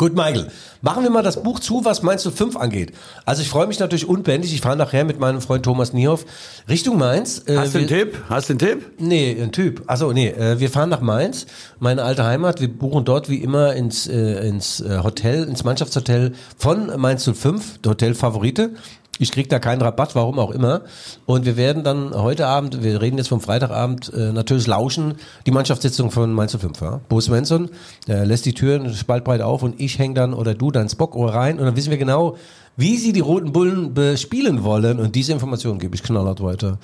[0.02, 0.48] Gut, Michael,
[0.80, 2.90] machen wir mal das Buch zu, was meinst du fünf angeht.
[3.24, 4.52] Also ich freue mich natürlich unbändig.
[4.52, 6.26] Ich fahre nachher mit meinem Freund Thomas Niehoff
[6.68, 7.44] Richtung Mainz.
[7.46, 8.18] Äh, Hast du einen Tipp?
[8.28, 8.90] Hast du einen Tipp?
[8.98, 9.84] Nee, ein Typ.
[9.86, 11.46] Achso, nee, äh, wir fahren nach Mainz,
[11.78, 12.60] meine alte Heimat.
[12.60, 17.90] Wir buchen dort wie immer ins, äh, ins Hotel, ins Mannschaftshotel von Mainz 05, der
[17.92, 18.70] Hotel Favorite.
[19.22, 20.80] Ich krieg da keinen Rabatt, warum auch immer.
[21.26, 25.14] Und wir werden dann heute Abend, wir reden jetzt vom Freitagabend, äh, natürlich lauschen,
[25.46, 26.80] die Mannschaftssitzung von Mainz 05.
[26.80, 27.00] Ja?
[27.08, 27.70] Bo Svensson
[28.08, 31.60] äh, lässt die Türen spaltbreit auf und ich häng dann oder du dann Spockohr rein
[31.60, 32.36] und dann wissen wir genau,
[32.76, 34.98] wie sie die Roten Bullen bespielen wollen.
[34.98, 36.78] Und diese Informationen gebe ich knallhart weiter.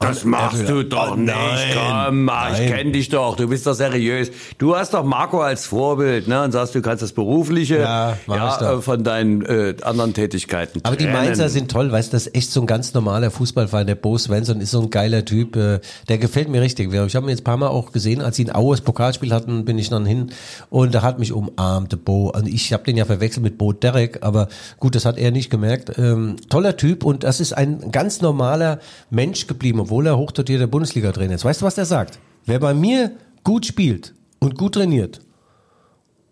[0.00, 1.34] Das Und machst er du doch Oh, nicht.
[1.34, 2.06] nein.
[2.08, 3.36] Komm, ich kenne dich doch.
[3.36, 4.30] Du bist doch seriös.
[4.58, 6.42] Du hast doch Marco als Vorbild, ne?
[6.44, 8.62] Und sagst, du kannst das Berufliche Ja, doch.
[8.78, 10.80] äh, von deinen äh, anderen Tätigkeiten.
[10.82, 11.18] Aber die trennen.
[11.26, 13.86] Mainzer sind toll, weißt du, das ist echt so ein ganz normaler Fußballverein.
[13.86, 16.92] Der Bo Svensson ist so ein geiler Typ, äh, der gefällt mir richtig.
[16.92, 19.32] Ich habe ihn jetzt ein paar Mal auch gesehen, als sie ein Aue das Pokalspiel
[19.34, 20.30] hatten, bin ich dann hin
[20.70, 22.30] und da hat mich umarmt, Bo.
[22.34, 24.48] Und ich habe den ja verwechselt mit Bo Derek, aber
[24.80, 25.98] gut, das hat er nicht gemerkt.
[25.98, 31.34] Ähm, toller Typ und das ist ein ganz normaler Mensch geblieben, obwohl er hochdotierter Bundesliga-Trainer
[31.34, 31.44] ist.
[31.44, 32.18] Weißt du, was der sagt?
[32.46, 35.20] Wer bei mir gut spielt und gut trainiert,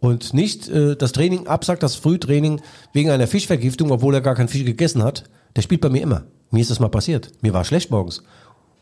[0.03, 2.61] und nicht äh, das Training absagt, das Frühtraining
[2.93, 5.23] wegen einer Fischvergiftung, obwohl er gar keinen Fisch gegessen hat,
[5.55, 6.25] der spielt bei mir immer.
[6.51, 7.31] Mir ist das mal passiert.
[7.41, 8.25] Mir war schlecht morgens.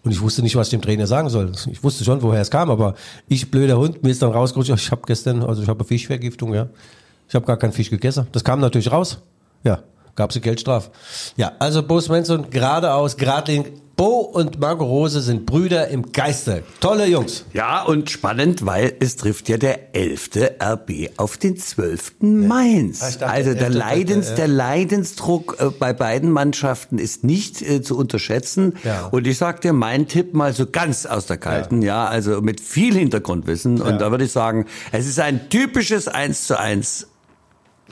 [0.03, 1.53] Und ich wusste nicht, was ich dem Trainer sagen soll.
[1.71, 2.95] Ich wusste schon, woher es kam, aber
[3.29, 6.71] ich, blöder Hund, mir ist dann rausgerutscht, ich habe gestern, also ich habe Fischvergiftung, ja.
[7.29, 8.27] Ich habe gar keinen Fisch gegessen.
[8.33, 9.19] Das kam natürlich raus.
[9.63, 9.83] Ja,
[10.21, 10.91] gab es Geldstrafe.
[11.37, 13.73] Ja, also Bo Svensson geradeaus, geradlinig.
[13.97, 16.63] Bo und Marco Rose sind Brüder im Geiste.
[16.81, 17.45] Tolle Jungs.
[17.55, 20.31] Ja, und spannend, weil es trifft ja der 11.
[20.63, 22.17] RB auf den 12.
[22.21, 23.03] Mainz.
[23.03, 24.35] Ah, dachte, also der, 11., Leidens, ja.
[24.37, 28.75] der Leidensdruck äh, bei beiden Mannschaften ist nicht äh, zu unterschätzen.
[28.85, 29.07] Ja.
[29.07, 32.61] Und ich sag dir mein Tipp mal so ganz aus der Kalten, ja, also mit
[32.61, 33.83] viel Hintergrundwissen.
[33.83, 37.07] Und da würde ich sagen, es ist ein typisches 1 zu 1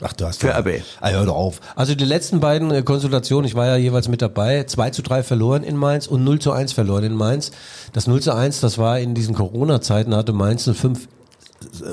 [0.01, 0.81] Ach, du hast Für RB.
[1.01, 1.59] Ah, hör doch auf.
[1.75, 5.23] Also die letzten beiden äh, Konsultationen, ich war ja jeweils mit dabei, 2 zu 3
[5.23, 7.51] verloren in Mainz und 0 zu 1 verloren in Mainz.
[7.93, 11.07] Das 0 zu 1, das war in diesen Corona-Zeiten, hatte Mainz 05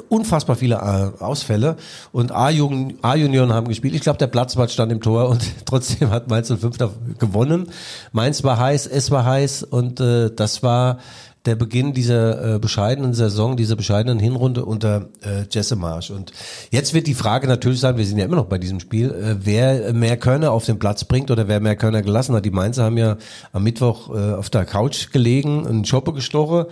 [0.08, 1.76] unfassbar viele äh, Ausfälle
[2.12, 3.94] und A-Junioren haben gespielt.
[3.94, 7.70] Ich glaube, der Platzwart stand im Tor und trotzdem hat Mainz 05 da gewonnen.
[8.12, 10.98] Mainz war heiß, es war heiß und äh, das war
[11.46, 16.10] der Beginn dieser äh, bescheidenen Saison, dieser bescheidenen Hinrunde unter äh, Jesse Marsch.
[16.10, 16.32] Und
[16.70, 19.36] jetzt wird die Frage natürlich sein, wir sind ja immer noch bei diesem Spiel, äh,
[19.44, 22.44] wer mehr Körner auf den Platz bringt oder wer mehr Körner gelassen hat.
[22.44, 23.16] Die Mainzer haben ja
[23.52, 26.66] am Mittwoch äh, auf der Couch gelegen, einen Schoppe gestochen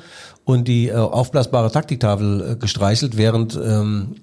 [0.44, 4.16] und die äh, aufblasbare Taktiktafel äh, gestreichelt, während ähm,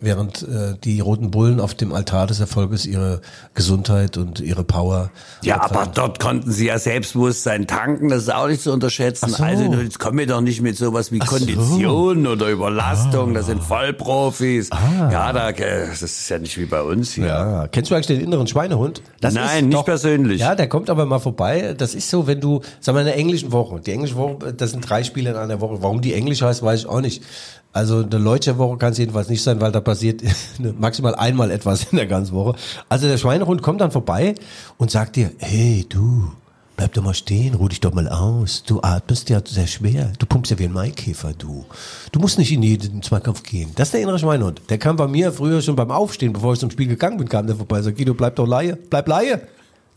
[0.00, 3.20] während äh, die Roten Bullen auf dem Altar des Erfolges ihre
[3.54, 5.10] Gesundheit und ihre Power
[5.42, 9.30] Ja, aber dort konnten sie ja Selbstbewusstsein tanken, das ist auch nicht zu unterschätzen.
[9.30, 9.42] So.
[9.42, 11.36] Also jetzt kommen wir doch nicht mit sowas wie Ach so.
[11.36, 11.38] Ah.
[11.38, 14.70] Kondition oder Überlastung, das sind Vollprofis.
[14.70, 17.26] Ja, da, äh, das ist ja nicht wie bei uns hier.
[17.26, 19.02] Ja, kennst du eigentlich den inneren Schweinehund?
[19.20, 20.40] Das Nein, ist nicht persönlich.
[20.40, 21.74] Ja, der kommt aber mal vorbei.
[21.76, 24.70] Das ist so, wenn du, sag mal, in der englischen Woche, die englische Woche, das
[24.70, 25.82] sind drei Spiele in einer Woche.
[25.82, 27.22] Warum die Englisch heißt, weiß ich auch nicht.
[27.72, 30.22] Also eine deutsche Woche kann es jedenfalls nicht sein, weil da passiert
[30.78, 32.58] maximal einmal etwas in der ganzen Woche.
[32.88, 34.34] Also der Schweinehund kommt dann vorbei
[34.78, 36.32] und sagt dir, hey du,
[36.76, 38.62] bleib doch mal stehen, ruh dich doch mal aus.
[38.64, 40.12] Du atmest ja sehr schwer.
[40.18, 41.66] Du pumpst ja wie ein Maikäfer, du.
[42.12, 43.72] Du musst nicht in jeden Zweikampf gehen.
[43.74, 44.62] Das ist der innere Schweinehund.
[44.70, 47.46] Der kam bei mir früher schon beim Aufstehen, bevor ich zum Spiel gegangen bin, kam
[47.46, 47.82] der vorbei.
[47.82, 49.40] Sag, Guido, bleib doch Laie, bleib Laie.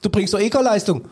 [0.01, 1.03] Du bringst doch eh keine Leistung.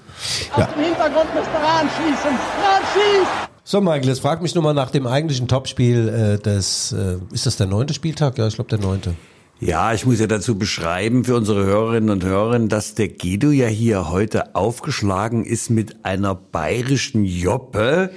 [0.58, 0.68] Ja.
[0.76, 2.32] Im Hintergrund müsste Rahn schießen.
[2.32, 3.50] Rahn schießt!
[3.72, 7.56] So, Michael, jetzt frag mich nochmal nach dem eigentlichen Topspiel äh, des, äh, ist das
[7.56, 8.36] der neunte Spieltag?
[8.40, 9.14] Ja, ich glaube der neunte.
[9.60, 13.68] Ja, ich muss ja dazu beschreiben für unsere Hörerinnen und Hörer, dass der Guido ja
[13.68, 18.10] hier heute aufgeschlagen ist mit einer bayerischen Joppe.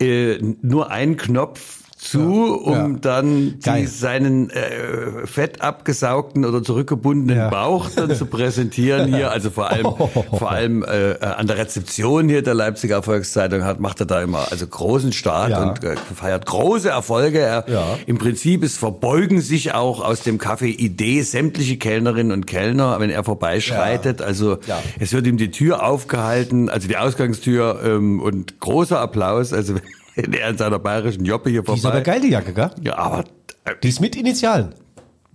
[0.00, 2.98] Äh, nur ein Knopf zu, um Ja.
[3.00, 7.48] dann die, seinen äh, fett abgesaugten oder zurückgebundenen Ja.
[7.48, 9.30] Bauch dann zu präsentieren hier.
[9.30, 9.86] Also vor allem,
[10.38, 14.50] vor allem äh, an der Rezeption hier der Leipziger Volkszeitung hat, macht er da immer
[14.50, 15.62] also großen Start Ja.
[15.70, 17.38] und äh, feiert große Erfolge.
[17.38, 17.84] Er, Ja.
[18.06, 23.10] Im Prinzip es verbeugen sich auch aus dem Café Idee sämtliche Kellnerinnen und Kellner, wenn
[23.10, 24.20] er vorbeischreitet.
[24.22, 24.58] Also
[24.98, 29.52] es wird ihm die Tür aufgehalten, also die Ausgangstür ähm, und großer Applaus.
[29.52, 29.74] Also
[30.16, 32.00] wenn er in seiner bayerischen Joppe hier Die ist aber vorbei.
[32.12, 32.70] geil, die Jacke, gell?
[32.82, 33.24] Ja, aber
[33.64, 34.74] äh, Die ist mit Initialen.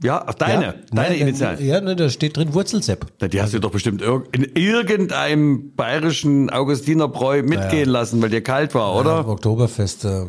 [0.03, 0.73] ja, ach, deine, ja?
[0.91, 1.65] deine Nein, Initialen.
[1.65, 3.05] Ja, ne, da steht drin Wurzelsepp.
[3.19, 4.01] Na, Die hast du doch bestimmt
[4.31, 9.11] in irgendeinem bayerischen Augustinerbräu mitgehen lassen, weil dir kalt war, Ja, oder?
[9.19, 10.25] Am Oktoberfest äh,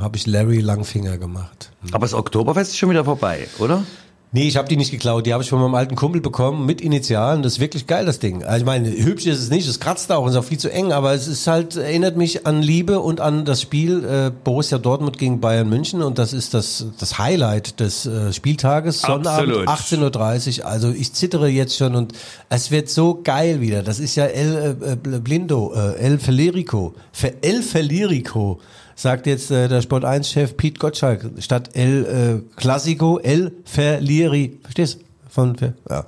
[0.00, 1.70] habe ich Larry Langfinger gemacht.
[1.92, 3.84] Aber das Oktoberfest ist schon wieder vorbei, oder?
[4.30, 5.24] Nee, ich habe die nicht geklaut.
[5.24, 7.42] Die habe ich von meinem alten Kumpel bekommen mit Initialen.
[7.42, 8.44] Das ist wirklich geil, das Ding.
[8.44, 10.70] Also ich meine, hübsch ist es nicht, es kratzt auch und ist auch viel zu
[10.70, 14.76] eng, aber es ist halt, erinnert mich an Liebe und an das Spiel äh, Borussia
[14.76, 19.00] Dortmund gegen Bayern München und das ist das, das Highlight des äh, Spieltages.
[19.00, 20.14] Sonnabend Absolut.
[20.14, 20.66] 18.30 Uhr.
[20.66, 22.12] Also ich zittere jetzt schon und
[22.50, 23.82] es wird so geil wieder.
[23.82, 26.94] Das ist ja El äh, äh, Blindo, äh, El Federico.
[27.12, 28.60] Für El Federico
[28.98, 34.58] sagt jetzt äh, der Sport 1-Chef Pete Gottschalk statt El äh, Classico El Verlieri.
[34.62, 35.08] Verstehst du?
[35.30, 35.56] Von,
[35.88, 36.04] ja.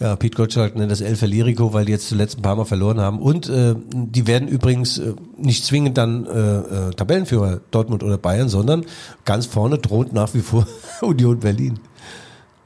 [0.00, 2.98] ja, Pete Gottschalk nennt das El Verlierico, weil die jetzt zuletzt ein paar Mal verloren
[2.98, 3.20] haben.
[3.20, 8.48] Und äh, die werden übrigens äh, nicht zwingend dann äh, äh, Tabellenführer Dortmund oder Bayern,
[8.48, 8.84] sondern
[9.24, 10.66] ganz vorne droht nach wie vor
[11.02, 11.78] Union Berlin.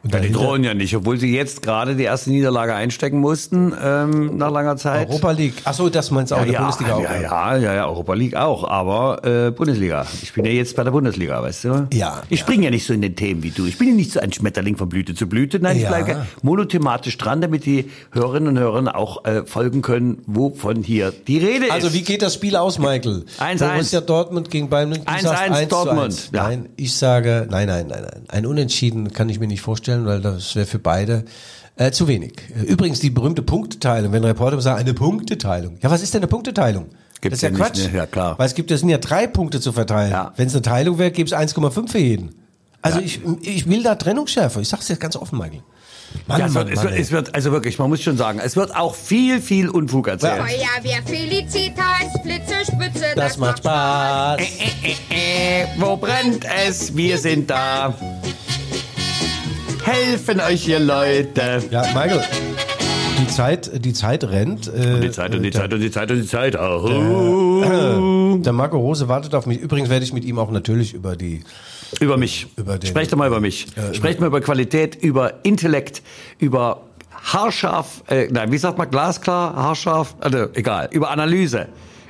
[0.03, 3.75] Und Ja, die drohen ja nicht, obwohl sie jetzt gerade die erste Niederlage einstecken mussten
[3.85, 5.09] ähm, nach langer Zeit.
[5.11, 5.55] Europa League.
[5.65, 7.03] Ach so, das meinst du auch, ja, der ja, Bundesliga auch.
[7.03, 10.07] ja, ja, ja, ja, Europa League auch, aber äh, Bundesliga.
[10.23, 11.69] Ich bin ja jetzt bei der Bundesliga, weißt du?
[11.93, 12.45] Ja, Ich ja.
[12.47, 13.67] springe ja nicht so in den Themen wie du.
[13.67, 15.61] Ich bin ja nicht so ein Schmetterling von Blüte zu Blüte.
[15.61, 15.91] Nein, ich Ja.
[15.91, 21.37] bleibe monothematisch dran, damit die Hörerinnen und Hörer auch äh, folgen können, wovon hier die
[21.39, 21.73] Rede ist.
[21.73, 23.27] Also wie geht das Spiel aus, Michael?
[23.39, 23.59] 1-1.
[23.73, 25.05] Borussia Dortmund gegen Bayern München.
[25.05, 26.31] Du 1-1 sagst 1 zu Dortmund, 1.
[26.33, 26.43] ja.
[26.45, 28.23] Nein, ich sage, nein, nein, nein, nein.
[28.29, 31.25] Ein Unentschieden kann ich mir nicht vorstellen, weil das wäre für beide
[31.77, 32.35] äh, zu wenig.
[32.55, 35.79] Äh, Übrigens die berühmte Punkteteilung, wenn Reporter sagen, eine Punkteteilung.
[35.83, 36.87] Ja, was ist denn eine Punkteteilung?
[37.21, 37.93] Gibt's das ist ja, ja nicht, Quatsch.
[37.93, 37.99] ne?
[37.99, 38.39] Ja, klar.
[38.39, 40.11] Weil es gibt, es sind ja drei Punkte zu verteilen.
[40.11, 40.33] Ja.
[40.37, 42.35] Wenn es eine Teilung wäre, gäbe es 1,5 für jeden.
[42.83, 44.61] Also ich, ich will da Trennungsschärfe.
[44.61, 45.63] Ich sag's jetzt ganz offen, Michael.
[46.27, 47.01] Mann, ja, es, Mann, wird, es, Mann, wird, ey.
[47.03, 50.41] es wird, also wirklich, man muss schon sagen, es wird auch viel, viel Unfug erzählt.
[50.41, 54.41] Feuerwehr Felicitas, Blitze, Spitze, das macht Spaß.
[54.41, 56.97] Äh, wo brennt es?
[56.97, 57.95] Wir sind da.
[59.85, 61.63] Helfen euch hier Leute.
[61.71, 62.23] Ja, Michael.
[63.19, 64.69] Die Zeit, die Zeit rennt.
[64.69, 66.57] Äh, Die Zeit und die Zeit und die Zeit und die Zeit.
[66.59, 68.39] Oh.
[68.43, 69.59] Der Marco Rose wartet auf mich.
[69.59, 71.43] Übrigens werde ich mit ihm auch natürlich über die.
[72.01, 72.47] Über mich.
[72.57, 73.67] Über den- Sprecht doch mal über mich.
[73.93, 76.03] Sprecht mal über Qualität, über Intellekt,
[76.39, 76.83] über
[77.23, 81.67] haarscharf, äh, nein, wie sagt man, glasklar, haarscharf, also egal, über Analyse,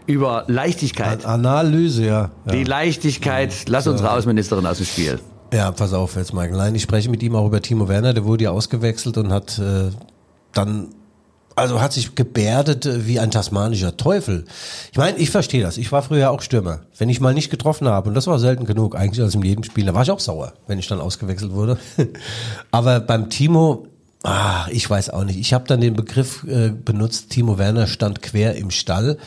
[0.07, 1.25] über Leichtigkeit.
[1.25, 2.31] Analyse, ja.
[2.47, 5.19] Ja, Die Leichtigkeit, lass unsere Außenministerin aus dem Spiel.
[5.53, 6.57] Ja pass auf jetzt, Michael.
[6.57, 8.15] Nein, ich spreche mit ihm auch über Timo Werner.
[8.15, 9.91] Der wurde ja ausgewechselt und hat äh,
[10.53, 10.89] dann.
[11.57, 14.47] Also hat sich gebärdet äh, wie ein tasmanischer Teufel.
[14.93, 15.77] Ich meine, ich verstehe das.
[15.77, 16.81] Ich war früher auch Stürmer.
[16.97, 19.65] Wenn ich mal nicht getroffen habe, und das war selten genug, eigentlich als in jedem
[19.65, 21.77] Spiel, da war ich auch sauer, wenn ich dann ausgewechselt wurde.
[22.71, 23.89] Aber beim Timo,
[24.23, 25.39] ah, ich weiß auch nicht.
[25.39, 29.19] Ich habe dann den Begriff äh, benutzt, Timo Werner stand quer im Stall.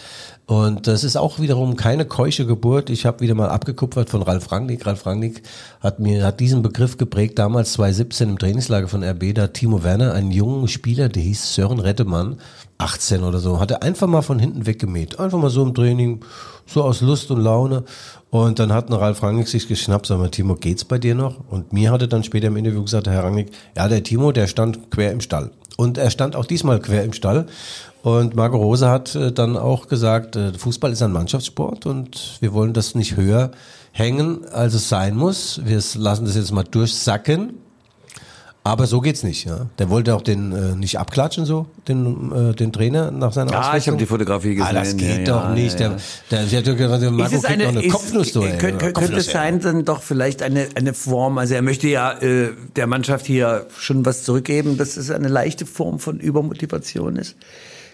[0.45, 2.89] Und das ist auch wiederum keine keusche Geburt.
[2.89, 4.85] Ich habe wieder mal abgekupfert von Ralf Rangnick.
[4.85, 5.41] Ralf Rangnick
[5.79, 9.33] hat mir hat diesen Begriff geprägt damals 2017 im Trainingslager von RB.
[9.33, 12.39] Da Timo Werner, einen jungen Spieler, der hieß Sören Rettemann,
[12.77, 15.19] 18 oder so, hat er einfach mal von hinten weggemäht.
[15.19, 16.21] Einfach mal so im Training,
[16.65, 17.83] so aus Lust und Laune.
[18.29, 21.39] Und dann hat ein Ralf Rangnick sich geschnappt, sag mal, Timo, geht's bei dir noch?
[21.49, 24.91] Und mir hatte dann später im Interview gesagt, Herr Rangnick, ja, der Timo, der stand
[24.91, 25.51] quer im Stall.
[25.77, 27.47] Und er stand auch diesmal quer im Stall.
[28.01, 32.53] Und Marco Rose hat äh, dann auch gesagt, äh, Fußball ist ein Mannschaftssport und wir
[32.53, 33.51] wollen das nicht höher
[33.93, 35.61] hängen, als es sein muss.
[35.63, 37.53] Wir lassen das jetzt mal durchsacken.
[38.65, 39.45] Aber so geht's nicht.
[39.45, 39.67] Ja.
[39.77, 43.75] Der wollte auch den äh, nicht abklatschen, so den, äh, den Trainer nach seiner Ja,
[43.75, 44.69] ich habe die Fotografie gesehen.
[44.69, 45.79] Ah, das geht ja, doch ja, nicht.
[45.79, 45.97] Der,
[46.31, 48.31] der, der, der, der, Marco Ist noch eine, eine ist, Kopfnuss.
[48.31, 48.57] du, ey.
[48.57, 52.13] könnte, könnte Kopfnuss, es sein, dann doch vielleicht eine, eine Form, also er möchte ja
[52.13, 57.35] äh, der Mannschaft hier schon was zurückgeben, dass es eine leichte Form von Übermotivation ist.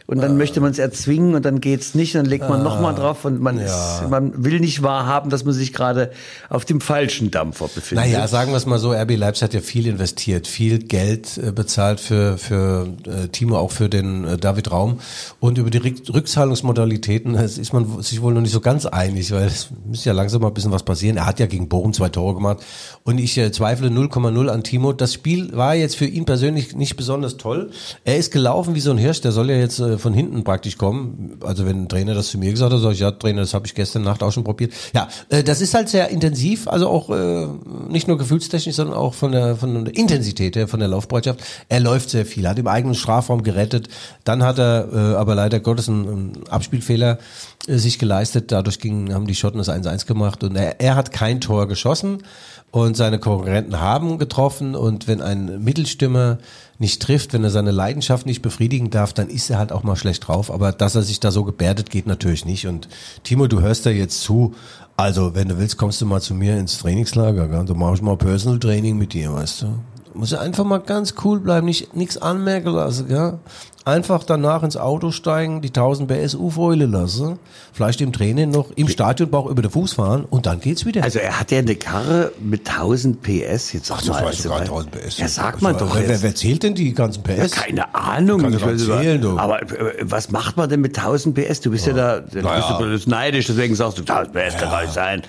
[0.10, 2.94] Und dann möchte man es erzwingen und dann geht's nicht, dann legt man noch mal
[2.94, 6.10] drauf und man, ist, man will nicht wahrhaben, dass man sich gerade
[6.50, 8.06] auf dem falschen Dampfer befindet.
[8.06, 11.52] Naja, sagen wir es mal so, RB Leipzig hat ja viel investiert, viel Geld äh,
[11.52, 15.00] bezahlt für, für äh, Timo, auch für den äh, David Raum.
[15.40, 19.32] Und über die Rück Rückzahlungsmodalitäten äh, ist man sich wohl noch nicht so ganz einig,
[19.32, 21.18] weil es müsste ja langsam mal ein bisschen was passieren.
[21.18, 22.66] Er hat ja gegen Bochum zwei Tore gemacht
[23.04, 24.92] und ich äh, zweifle 0,0 an Timo.
[24.92, 27.70] Das Spiel war jetzt für ihn persönlich nicht besonders toll.
[28.06, 30.78] Er ist gelaufen wie so ein Hirsch, der soll ja jetzt äh, von hinten praktisch
[30.78, 31.38] kommen.
[31.44, 33.68] Also wenn ein Trainer das zu mir gesagt hat, sag ich, ja Trainer, das habe
[33.68, 34.74] ich gestern Nacht auch schon probiert.
[34.94, 37.48] Ja, äh, das ist halt sehr intensiv, also auch äh,
[37.90, 41.42] nicht nur gefühlstechnisch, sondern auch von der, von der Intensität her, von der Laufbereitschaft.
[41.70, 43.90] Er läuft sehr viel, hat im eigenen Strafraum gerettet.
[44.24, 47.20] Dann hat er äh, aber leider Gottes einen, einen Abspielfehler
[47.68, 48.52] äh, sich geleistet.
[48.52, 52.24] Dadurch ging, haben die Schotten das 1-1 gemacht und er, er hat kein Tor geschossen
[52.72, 56.38] und seine Konkurrenten haben getroffen und wenn ein Mittelstürmer
[56.78, 59.96] nicht trifft, wenn er seine Leidenschaft nicht befriedigen darf, dann ist er halt auch mal
[59.96, 60.52] schlecht drauf.
[60.52, 62.68] Aber dass er sich da so gebärdet, geht natürlich nicht.
[62.68, 62.88] Und
[63.24, 64.54] Timo, du hörst da jetzt zu.
[64.96, 67.48] Also, wenn du willst, kommst du mal zu mir ins Trainingslager.
[67.48, 67.66] Gell?
[67.66, 69.68] Du machst mal Personal Training mit dir, weißt du.
[70.14, 73.40] Muss ja einfach mal ganz cool bleiben, nicht nichts anmerken lassen, gell?
[73.86, 77.40] Einfach danach ins Auto steigen, die 1000 PS U-Fäule lassen,
[77.72, 81.02] vielleicht im Training noch im Stadionbauch über den Fuß fahren und dann geht's wieder.
[81.02, 83.72] Also er hat ja eine Karre mit 1000 PS.
[83.72, 85.18] Jetzt Ach, das mal, du also, gar 1000 PS.
[85.18, 87.38] Ja, sag mal doch Wer, wer, zählt denn die ganzen PS?
[87.56, 88.42] Ja, keine Ahnung.
[88.42, 89.38] Kann ich weiß nicht, du.
[89.40, 91.62] aber äh, was macht man denn mit 1000 PS?
[91.62, 92.58] Du bist ja, da, du Naja.
[92.58, 95.22] bist ja bloß neidisch, deswegen sagst du 1000 PS kann gar nicht sein.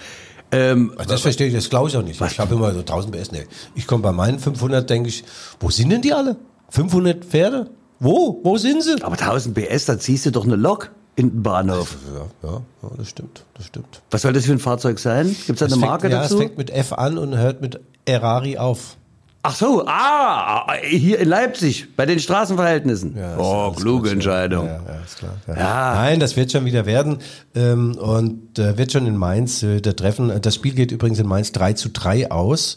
[0.52, 2.20] Ähm, Also das verstehe ich, das glaube ich auch nicht.
[2.20, 3.30] Ich habe immer so 1000 PS.
[3.30, 3.46] Nee.
[3.76, 5.24] Ich komme bei meinen 500, denke ich,
[5.60, 6.36] wo sind denn die alle?
[6.70, 7.70] 500 Pferde?
[8.00, 8.40] Wo?
[8.42, 8.96] Wo sind sie?
[9.02, 11.96] aber 1000 PS, da ziehst du doch eine Lok in den Bahnhof.
[12.14, 14.00] Ja, ja, ja, das stimmt, das stimmt.
[14.10, 15.36] Was soll das für ein Fahrzeug sein?
[15.46, 16.34] Gibt es da eine Es Marke fängt, ja, dazu?
[16.36, 18.96] es fängt mit F an und hört mit Errari auf.
[19.42, 23.16] Ach so, ah, hier in Leipzig, bei den Straßenverhältnissen.
[23.16, 24.66] Ja, oh, kluge Entscheidung.
[24.66, 25.32] Ja, ja, ist klar.
[25.46, 25.54] Ja.
[25.56, 25.94] Ja.
[25.94, 27.18] Nein, das wird schon wieder werden.
[27.54, 30.42] Ähm, und äh, wird schon in Mainz äh, der Treffen.
[30.42, 32.76] Das Spiel geht übrigens in Mainz 3 zu 3 aus.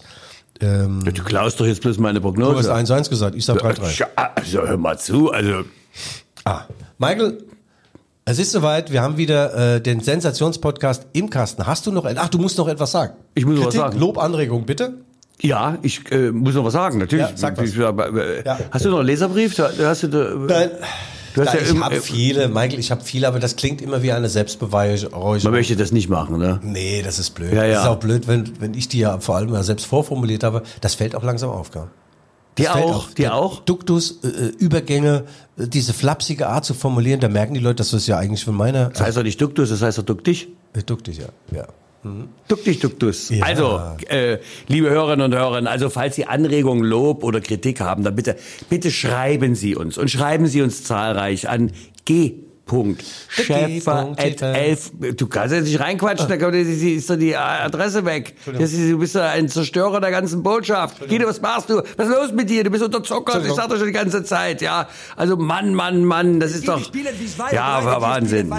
[0.63, 2.73] Ähm, Du klaust doch jetzt bloß meine du hast Prognose.
[2.73, 3.99] 1-1 gesagt, ich sag 3-3.
[3.99, 5.63] Ja, Also hör mal zu, also
[6.45, 6.61] Ah,
[6.97, 7.37] Michael,
[8.25, 8.91] es ist soweit.
[8.91, 11.65] Wir haben wieder äh, den Sensationspodcast im Kasten.
[11.67, 12.05] Hast du noch?
[12.05, 13.13] Ach, du musst noch etwas sagen.
[13.35, 13.99] Ich muss noch was sagen.
[13.99, 14.93] Lob, Anregung, bitte.
[15.41, 17.25] ja, ich äh, muss noch was sagen, natürlich.
[17.29, 17.69] Ja, sag was.
[17.69, 18.59] Ich- aber, äh, Ja.
[18.71, 19.55] Hast du noch einen Leserbrief?
[19.55, 20.69] Da hast du, da, Nein.
[21.33, 24.03] Du hast Da, ja ich habe viele, Michael, ich habe viele, aber das klingt immer
[24.03, 25.51] wie eine man Selbstbeweihräucherung.
[25.51, 26.59] möchte das nicht machen, ne?
[26.63, 27.53] Nee, das ist blöd.
[27.53, 27.73] Ja, ja.
[27.73, 30.63] Das ist auch blöd, wenn, wenn ich die ja vor allem ja selbst vorformuliert habe.
[30.81, 31.87] Das fällt auch langsam auf, gell?
[32.57, 33.61] Die auch, die auch.
[33.61, 35.23] Duktus, äh, äh, Übergänge,
[35.57, 38.55] äh, diese flapsige Art zu formulieren, da merken die Leute, dass das ja eigentlich von
[38.55, 38.89] meiner...
[38.89, 40.49] Das heißt doch nicht Duktus, das heißt doch Duck dich.
[40.73, 41.25] Äh, Duktus, ja.
[41.51, 41.65] ja.
[42.47, 43.29] Duck dich, Duktus.
[43.29, 43.45] Ja.
[43.45, 43.79] Also,
[44.09, 48.35] äh, liebe Hörerinnen und Hörer, also falls Sie Anregungen, Lob oder Kritik haben, dann bitte,
[48.69, 51.71] bitte schreiben Sie uns und schreiben Sie uns zahlreich an
[52.05, 52.43] g.
[53.29, 54.91] Schäfer at elf.
[55.15, 58.35] Du kannst jetzt nicht reinquatschen, da kommt, ist doch die Adresse weg.
[58.45, 61.07] Das ist, du bist ja ein Zerstörer der ganzen Botschaft.
[61.07, 61.81] Guido, was machst du?
[61.97, 62.63] Was ist los mit dir?
[62.63, 63.45] Du bist unterzuckert.
[63.45, 64.87] Ich sag doch schon die ganze Zeit, ja.
[65.15, 66.81] Also Mann, Mann, Mann, das ist doch.
[67.51, 68.49] Ja, war Wahnsinn.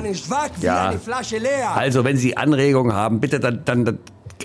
[0.60, 0.92] Ja.
[1.74, 3.98] Also, wenn Sie Anregungen haben, bitte dann, dann, dann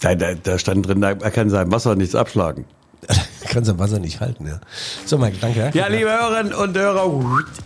[0.00, 2.64] Da, da, da stand drin, er kann sein Wasser nichts abschlagen.
[3.48, 4.60] Kann sein Wasser nicht halten, ja.
[5.04, 5.70] So, Michael, danke.
[5.78, 7.10] Ja, liebe Hörerinnen und Hörer,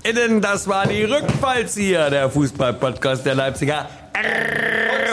[0.03, 3.87] innen, das war die Rückfallzieher, der Fußball-Podcast der Leipziger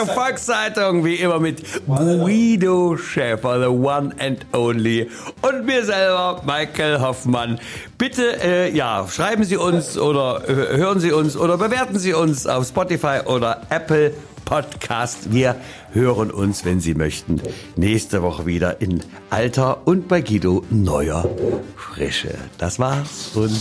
[0.04, 5.08] Volkszeitung, wie immer mit Guido Schäfer, the one and only.
[5.42, 7.58] Und mir selber, Michael Hoffmann.
[7.98, 12.46] Bitte, äh, ja, schreiben Sie uns oder äh, hören Sie uns oder bewerten Sie uns
[12.46, 14.12] auf Spotify oder Apple
[14.46, 15.32] Podcast.
[15.34, 15.56] Wir
[15.92, 17.42] hören uns, wenn Sie möchten,
[17.76, 21.28] nächste Woche wieder in alter und bei Guido neuer
[21.76, 22.34] Frische.
[22.56, 23.52] Das war's und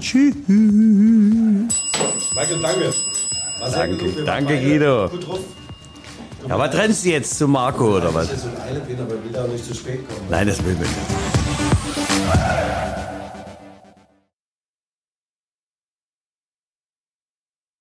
[0.00, 0.34] tschüss.
[0.48, 1.68] Michael,
[2.60, 2.90] danke.
[2.90, 5.08] Sehr Danke, danke, Guido.
[5.10, 5.40] Gut drauf.
[6.48, 8.32] Ja, aber trennst du jetzt zu Marco oder was?
[8.32, 10.26] Ich bin, aber will auch nicht zu spät kommen.
[10.30, 10.96] Nein, das will man nicht.